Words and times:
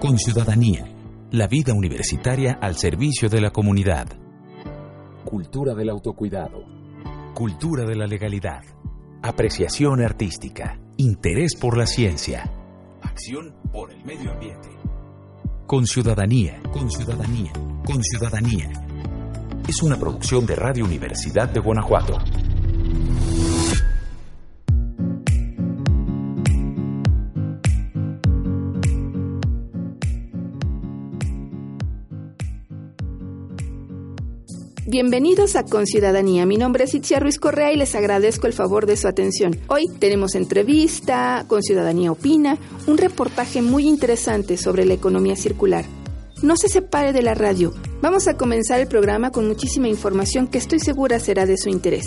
Con 0.00 0.16
ciudadanía, 0.16 0.84
la 1.32 1.48
vida 1.48 1.74
universitaria 1.74 2.56
al 2.62 2.76
servicio 2.76 3.28
de 3.28 3.40
la 3.40 3.50
comunidad. 3.50 4.06
Cultura 5.24 5.74
del 5.74 5.90
autocuidado. 5.90 6.62
Cultura 7.34 7.84
de 7.84 7.96
la 7.96 8.06
legalidad. 8.06 8.62
Apreciación 9.24 10.00
artística. 10.00 10.78
Interés 10.98 11.56
por 11.56 11.76
la 11.76 11.84
ciencia. 11.84 12.48
Acción 13.02 13.56
por 13.72 13.90
el 13.90 14.04
medio 14.04 14.30
ambiente. 14.30 14.68
Con 15.66 15.84
ciudadanía, 15.84 16.60
con 16.72 16.88
ciudadanía, 16.88 17.52
con 17.84 18.00
ciudadanía. 18.00 18.70
Es 19.66 19.82
una 19.82 19.96
producción 19.98 20.46
de 20.46 20.54
Radio 20.54 20.84
Universidad 20.84 21.48
de 21.48 21.58
Guanajuato. 21.58 22.18
Bienvenidos 34.90 35.54
a 35.54 35.64
Conciudadanía. 35.64 36.46
Mi 36.46 36.56
nombre 36.56 36.84
es 36.84 36.94
Itzia 36.94 37.20
Ruiz 37.20 37.38
Correa 37.38 37.70
y 37.70 37.76
les 37.76 37.94
agradezco 37.94 38.46
el 38.46 38.54
favor 38.54 38.86
de 38.86 38.96
su 38.96 39.06
atención. 39.06 39.54
Hoy 39.66 39.84
tenemos 39.98 40.34
entrevista, 40.34 41.44
Conciudadanía 41.46 42.10
Opina, 42.10 42.56
un 42.86 42.96
reportaje 42.96 43.60
muy 43.60 43.86
interesante 43.86 44.56
sobre 44.56 44.86
la 44.86 44.94
economía 44.94 45.36
circular. 45.36 45.84
No 46.42 46.56
se 46.56 46.70
separe 46.70 47.12
de 47.12 47.20
la 47.20 47.34
radio. 47.34 47.74
Vamos 48.00 48.28
a 48.28 48.38
comenzar 48.38 48.80
el 48.80 48.88
programa 48.88 49.30
con 49.30 49.46
muchísima 49.46 49.88
información 49.88 50.46
que 50.46 50.56
estoy 50.56 50.80
segura 50.80 51.18
será 51.18 51.44
de 51.44 51.58
su 51.58 51.68
interés. 51.68 52.06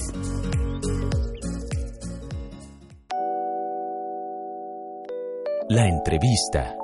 La 5.70 5.88
entrevista. 5.88 6.81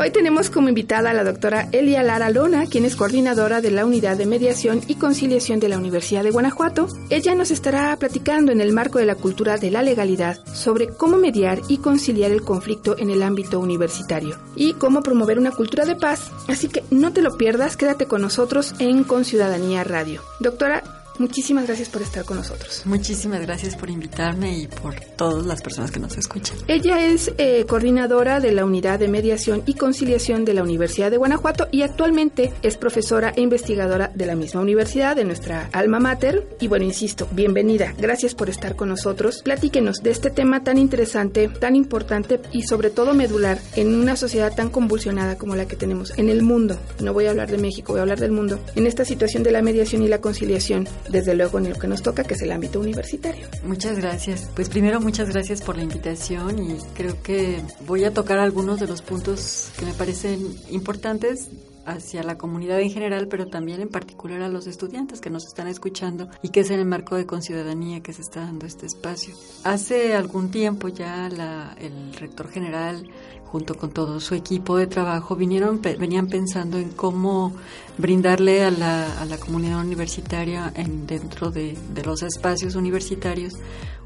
Hoy 0.00 0.10
tenemos 0.10 0.48
como 0.48 0.70
invitada 0.70 1.10
a 1.10 1.12
la 1.12 1.24
doctora 1.24 1.68
Elia 1.72 2.02
Lara 2.02 2.30
Lona, 2.30 2.64
quien 2.64 2.86
es 2.86 2.96
coordinadora 2.96 3.60
de 3.60 3.70
la 3.70 3.84
Unidad 3.84 4.16
de 4.16 4.24
Mediación 4.24 4.80
y 4.88 4.94
Conciliación 4.94 5.60
de 5.60 5.68
la 5.68 5.76
Universidad 5.76 6.22
de 6.22 6.30
Guanajuato. 6.30 6.88
Ella 7.10 7.34
nos 7.34 7.50
estará 7.50 7.94
platicando 7.98 8.50
en 8.50 8.62
el 8.62 8.72
marco 8.72 8.98
de 8.98 9.04
la 9.04 9.14
cultura 9.14 9.58
de 9.58 9.70
la 9.70 9.82
legalidad 9.82 10.42
sobre 10.54 10.88
cómo 10.88 11.18
mediar 11.18 11.60
y 11.68 11.76
conciliar 11.76 12.30
el 12.30 12.40
conflicto 12.40 12.96
en 12.96 13.10
el 13.10 13.22
ámbito 13.22 13.60
universitario 13.60 14.38
y 14.56 14.72
cómo 14.72 15.02
promover 15.02 15.38
una 15.38 15.50
cultura 15.50 15.84
de 15.84 15.96
paz. 15.96 16.30
Así 16.48 16.68
que 16.68 16.82
no 16.90 17.12
te 17.12 17.20
lo 17.20 17.36
pierdas, 17.36 17.76
quédate 17.76 18.06
con 18.06 18.22
nosotros 18.22 18.74
en 18.78 19.04
Conciudadanía 19.04 19.84
Radio. 19.84 20.22
Doctora, 20.38 20.82
Muchísimas 21.20 21.66
gracias 21.66 21.90
por 21.90 22.00
estar 22.00 22.24
con 22.24 22.38
nosotros. 22.38 22.80
Muchísimas 22.86 23.42
gracias 23.42 23.76
por 23.76 23.90
invitarme 23.90 24.58
y 24.58 24.66
por 24.66 24.94
todas 24.94 25.44
las 25.44 25.60
personas 25.60 25.90
que 25.90 26.00
nos 26.00 26.16
escuchan. 26.16 26.56
Ella 26.66 27.06
es 27.06 27.30
eh, 27.36 27.66
coordinadora 27.68 28.40
de 28.40 28.52
la 28.52 28.64
Unidad 28.64 28.98
de 28.98 29.06
Mediación 29.06 29.62
y 29.66 29.74
Conciliación 29.74 30.46
de 30.46 30.54
la 30.54 30.62
Universidad 30.62 31.10
de 31.10 31.18
Guanajuato 31.18 31.68
y 31.70 31.82
actualmente 31.82 32.54
es 32.62 32.78
profesora 32.78 33.34
e 33.36 33.42
investigadora 33.42 34.10
de 34.14 34.24
la 34.24 34.34
misma 34.34 34.62
universidad, 34.62 35.14
de 35.14 35.24
nuestra 35.24 35.68
alma 35.72 36.00
mater. 36.00 36.56
Y 36.58 36.68
bueno, 36.68 36.86
insisto, 36.86 37.28
bienvenida. 37.32 37.92
Gracias 37.98 38.34
por 38.34 38.48
estar 38.48 38.74
con 38.74 38.88
nosotros. 38.88 39.42
Platíquenos 39.42 39.98
de 39.98 40.12
este 40.12 40.30
tema 40.30 40.64
tan 40.64 40.78
interesante, 40.78 41.48
tan 41.48 41.76
importante 41.76 42.40
y 42.50 42.62
sobre 42.62 42.88
todo 42.88 43.12
medular 43.12 43.58
en 43.76 43.94
una 43.94 44.16
sociedad 44.16 44.54
tan 44.54 44.70
convulsionada 44.70 45.36
como 45.36 45.54
la 45.54 45.68
que 45.68 45.76
tenemos 45.76 46.14
en 46.16 46.30
el 46.30 46.40
mundo. 46.40 46.78
No 46.98 47.12
voy 47.12 47.26
a 47.26 47.30
hablar 47.32 47.50
de 47.50 47.58
México, 47.58 47.92
voy 47.92 47.98
a 47.98 48.02
hablar 48.04 48.20
del 48.20 48.32
mundo. 48.32 48.58
En 48.74 48.86
esta 48.86 49.04
situación 49.04 49.42
de 49.42 49.52
la 49.52 49.60
mediación 49.60 50.02
y 50.02 50.08
la 50.08 50.22
conciliación 50.22 50.88
desde 51.10 51.34
luego 51.34 51.58
en 51.58 51.70
lo 51.70 51.78
que 51.78 51.86
nos 51.86 52.02
toca, 52.02 52.24
que 52.24 52.34
es 52.34 52.42
el 52.42 52.52
ámbito 52.52 52.80
universitario. 52.80 53.48
Muchas 53.64 53.98
gracias. 53.98 54.48
Pues 54.54 54.68
primero 54.68 55.00
muchas 55.00 55.28
gracias 55.30 55.62
por 55.62 55.76
la 55.76 55.82
invitación 55.82 56.58
y 56.58 56.76
creo 56.94 57.22
que 57.22 57.60
voy 57.86 58.04
a 58.04 58.12
tocar 58.12 58.38
algunos 58.38 58.80
de 58.80 58.86
los 58.86 59.02
puntos 59.02 59.70
que 59.78 59.84
me 59.84 59.92
parecen 59.92 60.56
importantes 60.70 61.48
hacia 61.86 62.22
la 62.22 62.38
comunidad 62.38 62.80
en 62.80 62.90
general, 62.90 63.28
pero 63.28 63.46
también 63.46 63.80
en 63.80 63.88
particular 63.88 64.42
a 64.42 64.48
los 64.48 64.66
estudiantes 64.66 65.20
que 65.20 65.30
nos 65.30 65.46
están 65.46 65.66
escuchando 65.66 66.28
y 66.42 66.50
que 66.50 66.60
es 66.60 66.70
en 66.70 66.78
el 66.78 66.86
marco 66.86 67.16
de 67.16 67.26
conciudadanía 67.26 68.00
que 68.00 68.12
se 68.12 68.22
está 68.22 68.40
dando 68.40 68.66
este 68.66 68.86
espacio. 68.86 69.34
Hace 69.64 70.14
algún 70.14 70.50
tiempo 70.50 70.88
ya 70.88 71.28
la, 71.28 71.74
el 71.80 72.14
rector 72.14 72.50
general 72.50 73.08
junto 73.50 73.76
con 73.76 73.90
todo 73.90 74.20
su 74.20 74.34
equipo 74.34 74.76
de 74.76 74.86
trabajo, 74.86 75.34
vinieron, 75.34 75.80
venían 75.82 76.28
pensando 76.28 76.78
en 76.78 76.90
cómo 76.90 77.52
brindarle 77.98 78.64
a 78.64 78.70
la, 78.70 79.20
a 79.20 79.24
la 79.24 79.38
comunidad 79.38 79.80
universitaria 79.80 80.72
en, 80.76 81.06
dentro 81.06 81.50
de, 81.50 81.76
de, 81.92 82.02
los 82.04 82.22
espacios 82.22 82.76
universitarios 82.76 83.54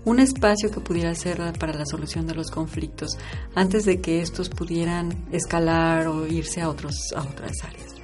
un 0.05 0.21
espacio 0.21 0.71
que 0.71 0.81
pudiera 0.81 1.15
ser 1.15 1.41
para 1.59 1.73
la 1.73 1.87
solución 1.87 2.27
de 2.27 2.35
los 2.35 2.51
conflictos 2.51 3.17
antes 3.55 3.85
de 3.85 4.01
que 4.01 4.21
estos 4.21 4.49
pudieran 4.49 5.27
escalar 5.33 6.07
o 6.09 6.27
irse 6.27 6.61
a, 6.61 6.69
otros, 6.69 7.13
a 7.17 7.23
otras 7.23 7.53
áreas. 7.65 7.95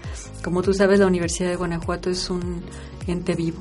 Como 0.43 0.63
tú 0.63 0.73
sabes, 0.73 1.01
la 1.01 1.07
Universidad 1.07 1.51
de 1.51 1.57
Guanajuato 1.57 2.09
es 2.09 2.31
un 2.31 2.63
ente 3.07 3.35
vivo, 3.35 3.59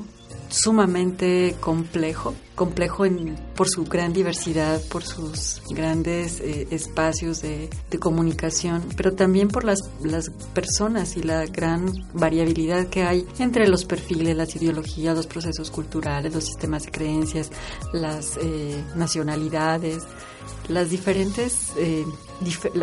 sumamente 0.50 1.56
complejo, 1.60 2.34
complejo 2.56 3.06
en, 3.06 3.36
por 3.56 3.70
su 3.70 3.86
gran 3.86 4.14
diversidad, 4.14 4.82
por 4.90 5.04
sus 5.04 5.62
grandes 5.70 6.40
eh, 6.42 6.68
espacios 6.72 7.42
de, 7.42 7.70
comunicación, 8.00 8.84
pero 8.96 9.14
también 9.14 9.50
por 9.50 9.64
las, 9.64 9.80
las 10.04 10.30
personas 10.54 11.18
y 11.18 11.24
la 11.24 11.46
gran 11.46 11.92
variabilidad 12.14 12.88
que 12.88 13.04
hay 13.04 13.28
entre 13.40 13.68
los 13.68 13.86
perfiles, 13.86 14.36
las 14.36 14.56
ideologías, 14.56 15.16
los 15.16 15.28
procesos 15.28 15.70
culturales, 15.70 16.34
los 16.34 16.46
sistemas 16.46 16.84
de 16.84 16.92
creencias, 16.92 17.52
las 17.94 18.38
eh, 18.42 18.84
nacionalidades, 18.96 20.04
las 20.70 20.90
diferentes, 20.90 21.74
eh, 21.78 22.06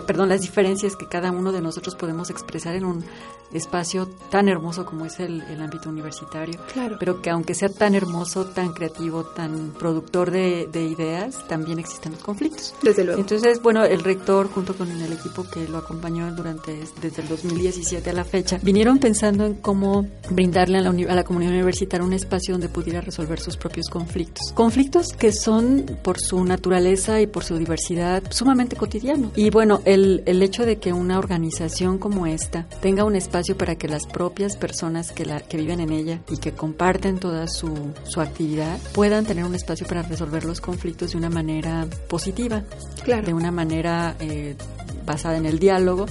perdón, 0.06 0.28
las 0.28 0.42
diferencias 0.42 0.96
que 0.96 1.08
cada 1.08 1.30
uno 1.30 1.52
de 1.52 1.60
nosotros 1.60 1.94
podemos 1.94 2.30
expresar 2.30 2.74
en 2.74 2.84
un 2.84 3.04
espacio 3.52 4.08
tan 4.30 4.48
hermoso 4.48 4.84
como 4.84 5.06
es 5.06 5.20
el, 5.20 5.42
el 5.42 5.60
ámbito 5.60 5.88
universitario. 5.88 6.58
Claro. 6.72 6.96
Pero 6.98 7.22
que 7.22 7.30
aunque 7.30 7.54
sea 7.54 7.68
tan 7.68 7.94
hermoso, 7.94 8.46
tan 8.46 8.72
creativo, 8.72 9.24
tan 9.24 9.72
productor 9.78 10.30
de, 10.30 10.68
de, 10.70 10.84
ideas, 10.84 11.46
también 11.48 11.78
existen 11.78 12.12
los 12.12 12.22
conflictos. 12.22 12.74
Desde 12.82 13.04
luego. 13.04 13.20
Entonces, 13.20 13.62
bueno, 13.62 13.84
el 13.84 14.02
rector 14.02 14.48
junto 14.50 14.76
con 14.76 14.90
el 14.90 15.12
equipo 15.12 15.44
que 15.44 15.68
lo 15.68 15.78
acompañó 15.78 16.30
durante 16.34 16.78
desde 17.00 17.22
el 17.22 17.28
2017 17.28 18.10
a 18.10 18.12
la 18.12 18.24
fecha, 18.24 18.58
vinieron 18.62 18.98
pensando 18.98 19.44
en 19.44 19.54
cómo 19.54 20.06
brindarle 20.30 20.78
a 20.78 20.80
la, 20.80 20.90
a 20.90 21.14
la 21.14 21.24
comunidad 21.24 21.52
universitaria 21.52 22.04
un 22.04 22.12
espacio 22.12 22.54
donde 22.54 22.68
pudiera 22.68 23.00
resolver 23.00 23.40
sus 23.40 23.56
propios 23.56 23.88
conflictos. 23.88 24.52
Conflictos 24.54 25.08
que 25.12 25.32
son 25.32 25.98
por 26.02 26.18
su 26.20 26.44
naturaleza 26.44 27.20
y 27.20 27.26
por 27.26 27.44
su 27.44 27.56
diversidad 27.56 28.22
sumamente 28.30 28.76
cotidianos. 28.76 29.32
Y 29.36 29.50
bueno, 29.50 29.80
el, 29.84 30.22
el 30.26 30.42
hecho 30.42 30.64
de 30.64 30.78
que 30.78 30.92
una 30.92 31.18
organización 31.18 31.98
como 31.98 32.26
esta 32.26 32.66
tenga 32.80 33.04
un 33.04 33.16
espacio 33.16 33.35
para 33.56 33.76
que 33.76 33.88
las 33.88 34.06
propias 34.06 34.56
personas 34.56 35.12
que, 35.12 35.24
la, 35.26 35.40
que 35.40 35.56
viven 35.56 35.80
en 35.80 35.92
ella 35.92 36.20
y 36.30 36.38
que 36.38 36.52
comparten 36.52 37.18
toda 37.18 37.48
su, 37.48 37.92
su 38.04 38.20
actividad 38.20 38.78
puedan 38.92 39.26
tener 39.26 39.44
un 39.44 39.54
espacio 39.54 39.86
para 39.86 40.02
resolver 40.02 40.44
los 40.44 40.60
conflictos 40.60 41.12
de 41.12 41.18
una 41.18 41.28
manera 41.28 41.86
positiva, 42.08 42.62
claro. 43.04 43.26
de 43.26 43.34
una 43.34 43.50
manera 43.50 44.16
eh, 44.20 44.56
basada 45.04 45.36
en 45.36 45.46
el 45.46 45.58
diálogo 45.58 46.06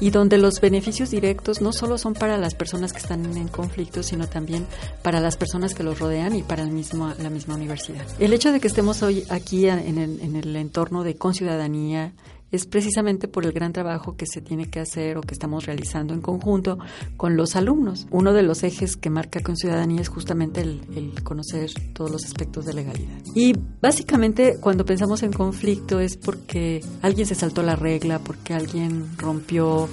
y 0.00 0.10
donde 0.10 0.36
los 0.38 0.60
beneficios 0.60 1.10
directos 1.10 1.60
no 1.60 1.72
solo 1.72 1.96
son 1.96 2.14
para 2.14 2.36
las 2.36 2.54
personas 2.54 2.92
que 2.92 2.98
están 2.98 3.24
en 3.36 3.48
conflicto, 3.48 4.02
sino 4.02 4.28
también 4.28 4.66
para 5.02 5.20
las 5.20 5.36
personas 5.36 5.74
que 5.74 5.82
los 5.82 5.98
rodean 5.98 6.36
y 6.36 6.42
para 6.42 6.62
el 6.62 6.70
mismo, 6.70 7.12
la 7.18 7.30
misma 7.30 7.54
universidad. 7.54 8.04
El 8.18 8.32
hecho 8.32 8.52
de 8.52 8.60
que 8.60 8.68
estemos 8.68 9.02
hoy 9.02 9.24
aquí 9.30 9.66
en 9.66 9.98
el, 9.98 10.20
en 10.20 10.36
el 10.36 10.54
entorno 10.56 11.02
de 11.02 11.14
conciudadanía, 11.14 12.12
es 12.56 12.66
precisamente 12.66 13.28
por 13.28 13.44
el 13.44 13.52
gran 13.52 13.72
trabajo 13.72 14.16
que 14.16 14.26
se 14.26 14.40
tiene 14.40 14.68
que 14.68 14.80
hacer 14.80 15.16
o 15.18 15.20
que 15.20 15.34
estamos 15.34 15.66
realizando 15.66 16.14
en 16.14 16.20
conjunto 16.20 16.78
con 17.16 17.36
los 17.36 17.54
alumnos. 17.54 18.06
Uno 18.10 18.32
de 18.32 18.42
los 18.42 18.62
ejes 18.62 18.96
que 18.96 19.10
marca 19.10 19.40
con 19.40 19.56
ciudadanía 19.56 20.00
es 20.00 20.08
justamente 20.08 20.62
el, 20.62 21.12
conocer 21.22 21.70
todos 21.92 22.10
los 22.10 22.24
aspectos 22.24 22.64
de 22.64 22.74
legalidad. 22.74 23.20
Y 23.34 23.54
básicamente 23.80 24.56
cuando 24.60 24.84
pensamos 24.84 25.22
en 25.22 25.32
conflicto 25.32 26.00
es 26.00 26.16
porque 26.16 26.80
alguien 27.02 27.26
se 27.26 27.34
saltó 27.34 27.62
la 27.62 27.76
regla, 27.76 28.18
porque 28.18 28.54
alguien 28.54 29.16
rompió 29.18 29.88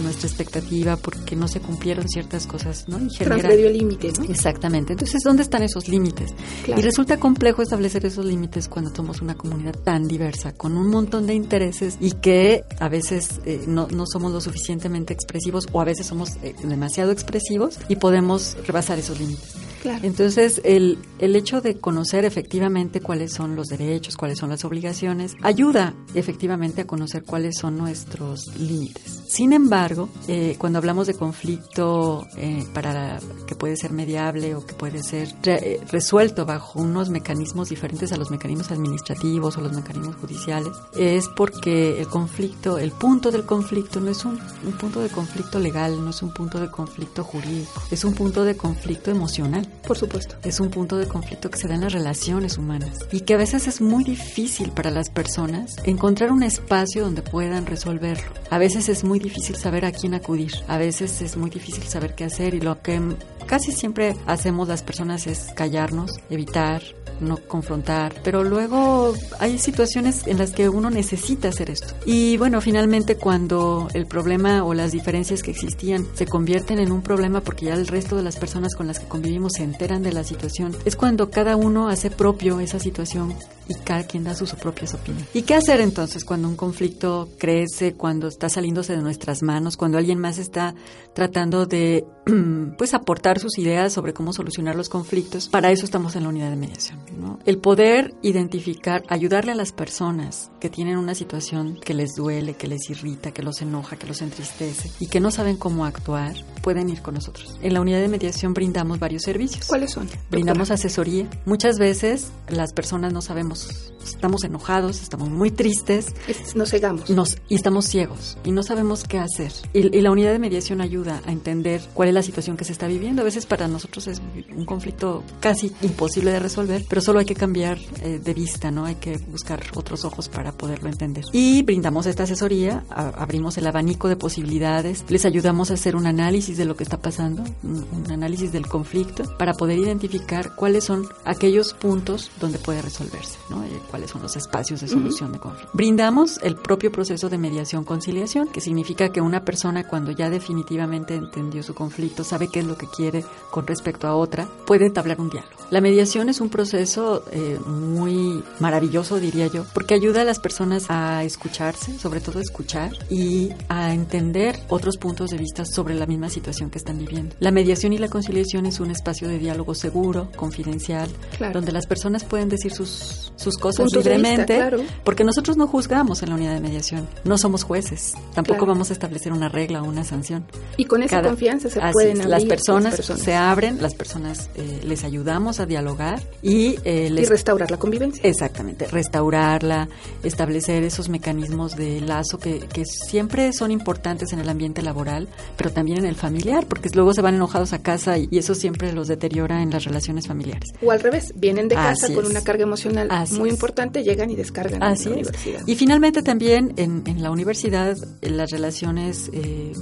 nuestra 0.00 0.28
expectativa, 0.28 0.96
porque 0.96 1.36
no 1.36 1.48
se 1.48 1.60
cumplieron 1.60 2.08
ciertas 2.08 2.46
cosas, 2.46 2.88
¿no? 2.88 2.98
Y 2.98 3.10
genera- 3.10 3.36
Transgredió 3.36 3.66
el 3.68 3.72
límite, 3.78 4.12
¿no? 4.18 4.24
Exactamente. 4.24 4.92
Entonces, 4.92 5.20
¿dónde 5.24 5.42
están 5.42 5.62
esos 5.62 5.88
límites? 5.88 6.30
Claro. 6.64 6.80
Y 6.80 6.84
resulta 6.84 7.18
complejo 7.18 7.62
establecer 7.62 8.06
esos 8.06 8.24
límites 8.24 8.68
cuando 8.68 8.94
somos 8.94 9.20
una 9.22 9.34
comunidad 9.34 9.74
tan 9.76 10.06
diversa, 10.08 10.52
con 10.52 10.76
un 10.76 10.88
montón 10.88 11.26
de 11.26 11.34
intereses 11.34 11.96
y 12.00 12.12
que 12.12 12.64
a 12.80 12.88
veces 12.88 13.40
eh, 13.44 13.64
no, 13.66 13.88
no 13.88 14.04
somos 14.06 14.32
lo 14.32 14.40
suficientemente 14.40 15.12
expresivos 15.12 15.66
o 15.72 15.80
a 15.80 15.84
veces 15.84 16.06
somos 16.06 16.30
eh, 16.42 16.54
demasiado 16.64 17.10
expresivos 17.12 17.78
y 17.88 17.96
podemos 17.96 18.56
rebasar 18.66 18.98
esos 18.98 19.18
límites. 19.20 19.54
Claro. 19.82 19.98
Entonces, 20.04 20.60
el, 20.64 20.96
el 21.18 21.34
hecho 21.34 21.60
de 21.60 21.78
conocer 21.78 22.24
efectivamente 22.24 23.00
cuáles 23.00 23.32
son 23.32 23.56
los 23.56 23.66
derechos, 23.66 24.16
cuáles 24.16 24.38
son 24.38 24.50
las 24.50 24.64
obligaciones, 24.64 25.34
ayuda 25.42 25.92
efectivamente 26.14 26.82
a 26.82 26.86
conocer 26.86 27.24
cuáles 27.24 27.58
son 27.58 27.78
nuestros 27.78 28.56
límites. 28.56 29.22
Sin 29.26 29.52
embargo, 29.52 30.08
eh, 30.28 30.56
cuando 30.58 30.78
hablamos 30.78 31.06
de 31.06 31.14
conflicto 31.14 32.28
eh, 32.36 32.64
para 32.74 33.18
que 33.46 33.56
puede 33.56 33.76
ser 33.76 33.90
mediable 33.92 34.54
o 34.54 34.64
que 34.64 34.74
puede 34.74 35.02
ser 35.02 35.34
eh, 35.44 35.80
resuelto 35.90 36.44
bajo 36.44 36.80
unos 36.80 37.08
mecanismos 37.08 37.70
diferentes 37.70 38.12
a 38.12 38.18
los 38.18 38.30
mecanismos 38.30 38.70
administrativos 38.70 39.56
o 39.56 39.62
los 39.62 39.72
mecanismos 39.72 40.16
judiciales, 40.16 40.72
es 40.96 41.28
porque 41.34 41.98
el 41.98 42.08
conflicto, 42.08 42.78
el 42.78 42.92
punto 42.92 43.30
del 43.30 43.44
conflicto 43.44 44.00
no 44.00 44.10
es 44.10 44.24
un, 44.24 44.38
un 44.64 44.72
punto 44.72 45.00
de 45.00 45.08
conflicto 45.08 45.58
legal, 45.58 46.04
no 46.04 46.10
es 46.10 46.22
un 46.22 46.32
punto 46.32 46.60
de 46.60 46.70
conflicto 46.70 47.24
jurídico, 47.24 47.82
es 47.90 48.04
un 48.04 48.14
punto 48.14 48.44
de 48.44 48.56
conflicto 48.56 49.10
emocional 49.10 49.66
Por 49.86 49.98
supuesto. 49.98 50.36
es 50.44 50.60
un 50.60 50.70
punto 50.70 50.96
de 50.96 51.06
conflicto 51.06 51.50
que 51.50 51.58
se 51.58 51.68
da 51.68 51.74
en 51.74 51.82
las 51.82 51.92
relaciones 51.92 52.56
humanas 52.56 53.00
y 53.10 53.20
que 53.20 53.34
a 53.34 53.36
veces 53.36 53.66
es 53.66 53.80
muy 53.80 54.04
difícil 54.04 54.70
para 54.70 54.90
las 54.90 55.10
personas 55.10 55.76
encontrar 55.84 56.30
un 56.32 56.42
espacio 56.42 57.04
donde 57.04 57.22
puedan 57.22 57.66
resolverlo. 57.66 58.32
A 58.50 58.58
veces 58.58 58.88
es 58.88 59.04
muy 59.04 59.18
difícil 59.18 59.56
saber 59.56 59.84
a 59.84 59.92
quién 59.92 60.14
acudir, 60.14 60.52
a 60.68 60.78
veces 60.78 61.20
es 61.22 61.36
muy 61.36 61.50
difícil 61.50 61.84
saber 61.84 62.14
qué 62.14 62.24
hacer 62.24 62.54
y 62.54 62.60
lo 62.60 62.80
que 62.80 63.00
casi 63.46 63.72
siempre 63.72 64.16
hacemos 64.26 64.68
las 64.68 64.82
personas 64.82 65.26
es 65.26 65.52
callarnos, 65.54 66.12
evitar, 66.30 66.82
no 67.22 67.36
confrontar, 67.36 68.14
pero 68.22 68.44
luego 68.44 69.14
hay 69.38 69.58
situaciones 69.58 70.26
en 70.26 70.38
las 70.38 70.52
que 70.52 70.68
uno 70.68 70.90
necesita 70.90 71.48
hacer 71.48 71.70
esto. 71.70 71.94
Y 72.06 72.36
bueno, 72.36 72.60
finalmente 72.60 73.16
cuando 73.16 73.88
el 73.94 74.06
problema 74.06 74.64
o 74.64 74.74
las 74.74 74.92
diferencias 74.92 75.42
que 75.42 75.50
existían 75.50 76.06
se 76.14 76.26
convierten 76.26 76.78
en 76.78 76.92
un 76.92 77.02
problema 77.02 77.40
porque 77.40 77.66
ya 77.66 77.74
el 77.74 77.86
resto 77.86 78.16
de 78.16 78.22
las 78.22 78.36
personas 78.36 78.74
con 78.74 78.86
las 78.86 78.98
que 78.98 79.06
convivimos 79.06 79.54
se 79.54 79.64
enteran 79.64 80.02
de 80.02 80.12
la 80.12 80.24
situación, 80.24 80.76
es 80.84 80.96
cuando 80.96 81.30
cada 81.30 81.56
uno 81.56 81.88
hace 81.88 82.10
propio 82.10 82.60
esa 82.60 82.78
situación 82.78 83.34
y 83.68 83.74
cada 83.74 84.04
quien 84.04 84.24
da 84.24 84.34
sus 84.34 84.52
propias 84.54 84.94
opiniones. 84.94 85.28
¿Y 85.34 85.42
qué 85.42 85.54
hacer 85.54 85.80
entonces 85.80 86.24
cuando 86.24 86.48
un 86.48 86.56
conflicto 86.56 87.28
crece, 87.38 87.94
cuando 87.94 88.28
está 88.28 88.48
saliéndose 88.48 88.94
de 88.94 89.02
nuestras 89.02 89.42
manos, 89.42 89.76
cuando 89.76 89.98
alguien 89.98 90.18
más 90.18 90.38
está 90.38 90.74
tratando 91.14 91.66
de 91.66 92.04
pues 92.78 92.94
aportar 92.94 93.38
sus 93.38 93.58
ideas 93.58 93.92
sobre 93.92 94.12
cómo 94.12 94.32
solucionar 94.32 94.76
los 94.76 94.88
conflictos? 94.88 95.48
Para 95.48 95.70
eso 95.70 95.84
estamos 95.84 96.16
en 96.16 96.24
la 96.24 96.28
unidad 96.28 96.50
de 96.50 96.56
mediación. 96.56 96.98
¿no? 97.18 97.38
El 97.44 97.58
poder 97.58 98.14
identificar, 98.22 99.04
ayudarle 99.08 99.52
a 99.52 99.54
las 99.54 99.72
personas 99.72 100.50
que 100.60 100.70
tienen 100.70 100.96
una 100.96 101.14
situación 101.14 101.78
que 101.84 101.94
les 101.94 102.14
duele, 102.14 102.54
que 102.54 102.68
les 102.68 102.88
irrita, 102.90 103.32
que 103.32 103.42
los 103.42 103.60
enoja, 103.62 103.96
que 103.96 104.06
los 104.06 104.22
entristece 104.22 104.90
y 105.00 105.08
que 105.08 105.20
no 105.20 105.30
saben 105.30 105.56
cómo 105.56 105.84
actuar, 105.84 106.34
pueden 106.62 106.88
ir 106.88 107.02
con 107.02 107.14
nosotros. 107.14 107.56
En 107.62 107.74
la 107.74 107.80
unidad 107.80 108.00
de 108.00 108.08
mediación 108.08 108.54
brindamos 108.54 108.98
varios 108.98 109.22
servicios. 109.22 109.66
¿Cuáles 109.66 109.92
son? 109.92 110.08
Brindamos 110.30 110.70
asesoría. 110.70 111.28
Muchas 111.44 111.78
veces 111.78 112.32
las 112.48 112.72
personas 112.72 113.12
no 113.12 113.22
sabemos, 113.22 113.61
Adiós. 113.68 114.01
Estamos 114.04 114.44
enojados, 114.44 115.00
estamos 115.02 115.28
muy 115.30 115.50
tristes 115.50 116.06
Es- 116.28 116.54
Nos 116.56 116.70
cegamos. 116.70 117.08
nos, 117.10 117.38
y 117.48 117.54
estamos 117.54 117.86
ciegos 117.86 118.36
y 118.44 118.50
no 118.52 118.62
sabemos 118.62 119.04
qué 119.04 119.18
hacer. 119.18 119.52
Y, 119.72 119.96
y 119.96 120.00
la 120.00 120.10
unidad 120.10 120.32
de 120.32 120.38
mediación 120.38 120.80
ayuda 120.80 121.22
a 121.26 121.32
entender 121.32 121.80
cuál 121.94 122.08
es 122.08 122.14
la 122.14 122.22
situación 122.22 122.56
que 122.56 122.64
se 122.64 122.72
está 122.72 122.86
viviendo. 122.86 123.22
A 123.22 123.24
veces 123.24 123.46
para 123.46 123.68
nosotros 123.68 124.06
es 124.06 124.20
un 124.54 124.64
conflicto 124.64 125.22
casi 125.40 125.72
imposible 125.82 126.30
de 126.32 126.38
resolver, 126.40 126.84
pero 126.88 127.00
solo 127.00 127.18
hay 127.20 127.24
que 127.26 127.34
cambiar 127.34 127.78
eh, 128.02 128.20
de 128.22 128.34
vista, 128.34 128.70
¿no? 128.70 128.84
Hay 128.84 128.96
que 128.96 129.16
buscar 129.18 129.62
otros 129.74 130.04
ojos 130.04 130.28
para 130.28 130.52
poderlo 130.52 130.88
entender. 130.88 131.24
Y 131.32 131.62
brindamos 131.62 132.06
esta 132.06 132.24
asesoría, 132.24 132.84
a- 132.90 133.08
abrimos 133.22 133.56
el 133.58 133.66
abanico 133.66 134.08
de 134.08 134.16
posibilidades, 134.16 135.04
les 135.08 135.24
ayudamos 135.24 135.70
a 135.70 135.74
hacer 135.74 135.96
un 135.96 136.06
análisis 136.06 136.56
de 136.56 136.64
lo 136.64 136.76
que 136.76 136.84
está 136.84 136.98
pasando, 137.00 137.42
un, 137.62 137.86
un 137.92 138.10
análisis 138.12 138.52
del 138.52 138.66
conflicto, 138.66 139.24
para 139.38 139.54
poder 139.54 139.78
identificar 139.78 140.54
cuáles 140.56 140.84
son 140.84 141.06
aquellos 141.24 141.74
puntos 141.74 142.30
donde 142.40 142.58
puede 142.58 142.82
resolverse, 142.82 143.38
¿no? 143.50 143.62
Cuáles 143.92 144.10
son 144.10 144.22
los 144.22 144.36
espacios 144.36 144.80
de 144.80 144.88
solución 144.88 145.32
de 145.32 145.38
conflicto. 145.38 145.68
Brindamos 145.74 146.40
el 146.42 146.56
propio 146.56 146.90
proceso 146.90 147.28
de 147.28 147.36
mediación-conciliación, 147.36 148.48
que 148.48 148.62
significa 148.62 149.10
que 149.10 149.20
una 149.20 149.44
persona 149.44 149.86
cuando 149.86 150.12
ya 150.12 150.30
definitivamente 150.30 151.14
entendió 151.14 151.62
su 151.62 151.74
conflicto, 151.74 152.24
sabe 152.24 152.48
qué 152.48 152.60
es 152.60 152.66
lo 152.66 152.78
que 152.78 152.86
quiere 152.86 153.22
con 153.50 153.66
respecto 153.66 154.06
a 154.08 154.16
otra, 154.16 154.48
puede 154.66 154.86
entablar 154.86 155.20
un 155.20 155.28
diálogo. 155.28 155.52
La 155.70 155.82
mediación 155.82 156.30
es 156.30 156.40
un 156.40 156.48
proceso 156.48 157.22
eh, 157.32 157.58
muy 157.66 158.42
maravilloso, 158.60 159.20
diría 159.20 159.48
yo, 159.48 159.66
porque 159.74 159.92
ayuda 159.92 160.22
a 160.22 160.24
las 160.24 160.38
personas 160.38 160.86
a 160.88 161.22
escucharse, 161.24 161.98
sobre 161.98 162.20
todo 162.20 162.38
a 162.38 162.42
escuchar, 162.42 162.92
y 163.10 163.50
a 163.68 163.92
entender 163.92 164.58
otros 164.68 164.96
puntos 164.96 165.30
de 165.30 165.36
vista 165.36 165.66
sobre 165.66 165.94
la 165.94 166.06
misma 166.06 166.30
situación 166.30 166.70
que 166.70 166.78
están 166.78 166.96
viviendo. 166.98 167.36
La 167.40 167.50
mediación 167.50 167.92
y 167.92 167.98
la 167.98 168.08
conciliación 168.08 168.64
es 168.64 168.80
un 168.80 168.90
espacio 168.90 169.28
de 169.28 169.38
diálogo 169.38 169.74
seguro, 169.74 170.30
confidencial, 170.36 171.10
Claro. 171.36 171.52
donde 171.54 171.72
las 171.72 171.86
personas 171.86 172.24
pueden 172.24 172.48
decir 172.48 172.72
sus, 172.72 173.32
sus 173.36 173.56
cosas 173.58 173.81
Puntos 173.84 174.04
de 174.04 174.10
vista, 174.12 174.28
libremente, 174.28 174.56
claro. 174.56 174.78
porque 175.04 175.24
nosotros 175.24 175.56
no 175.56 175.66
juzgamos 175.66 176.22
en 176.22 176.28
la 176.30 176.34
unidad 176.36 176.54
de 176.54 176.60
mediación, 176.60 177.06
no 177.24 177.38
somos 177.38 177.62
jueces, 177.64 178.14
tampoco 178.34 178.58
Claro. 178.60 178.72
vamos 178.72 178.90
a 178.90 178.92
establecer 178.92 179.32
una 179.32 179.48
regla 179.48 179.82
o 179.82 179.86
una 179.86 180.04
sanción. 180.04 180.44
Y 180.76 180.84
con 180.86 181.02
esa 181.02 181.16
Cada- 181.16 181.28
confianza 181.30 181.68
se 181.70 181.80
pueden 181.92 182.18
abrir 182.20 182.28
las 182.30 182.44
personas, 182.44 183.08
las 183.08 183.18
se 183.20 183.34
abren, 183.34 183.82
las 183.82 183.94
personas 183.94 184.50
eh, 184.54 184.80
les 184.84 185.04
ayudamos 185.04 185.60
a 185.60 185.66
dialogar 185.66 186.20
y 186.42 186.76
eh, 186.84 187.06
y 187.06 187.10
les 187.10 187.28
restaurar 187.28 187.70
la 187.70 187.76
convivencia. 187.78 188.22
Exactamente, 188.28 188.86
restaurarla, 188.86 189.88
establecer 190.22 190.82
esos 190.84 191.08
mecanismos 191.08 191.76
de 191.76 192.00
lazo 192.00 192.38
que, 192.38 192.60
que 192.60 192.84
siempre 192.84 193.52
son 193.52 193.70
importantes 193.70 194.32
en 194.32 194.38
el 194.40 194.48
ambiente 194.48 194.82
laboral, 194.82 195.28
pero 195.56 195.70
también 195.70 195.98
en 195.98 196.06
el 196.06 196.14
familiar, 196.16 196.66
porque 196.66 196.88
luego 196.94 197.12
se 197.14 197.22
van 197.22 197.34
enojados 197.34 197.72
a 197.72 197.78
casa 197.82 198.18
y, 198.18 198.28
y 198.30 198.38
eso 198.38 198.54
siempre 198.54 198.92
los 198.92 199.08
deteriora 199.08 199.62
en 199.62 199.70
las 199.70 199.84
relaciones 199.84 200.26
familiares. 200.26 200.70
O 200.82 200.90
al 200.90 201.00
revés, 201.00 201.32
vienen 201.36 201.68
de 201.68 201.74
casa 201.74 202.06
Así 202.06 202.14
con 202.14 202.24
es. 202.24 202.30
una 202.30 202.42
carga 202.42 202.62
emocional 202.64 203.08
Así 203.10 203.34
muy 203.36 203.48
es. 203.50 203.54
Importante, 203.72 204.04
llegan 204.04 204.30
y 204.30 204.36
descargan 204.36 204.82
Así 204.82 205.08
en 205.08 205.14
la 205.14 205.20
es. 205.22 205.26
universidad. 205.28 205.66
Y 205.66 205.74
finalmente 205.76 206.22
también 206.22 206.74
en, 206.76 207.02
en 207.06 207.22
la 207.22 207.30
universidad 207.30 207.96
eh, 208.20 208.30
las 208.30 208.50
relaciones 208.50 209.30
eh, 209.32 209.72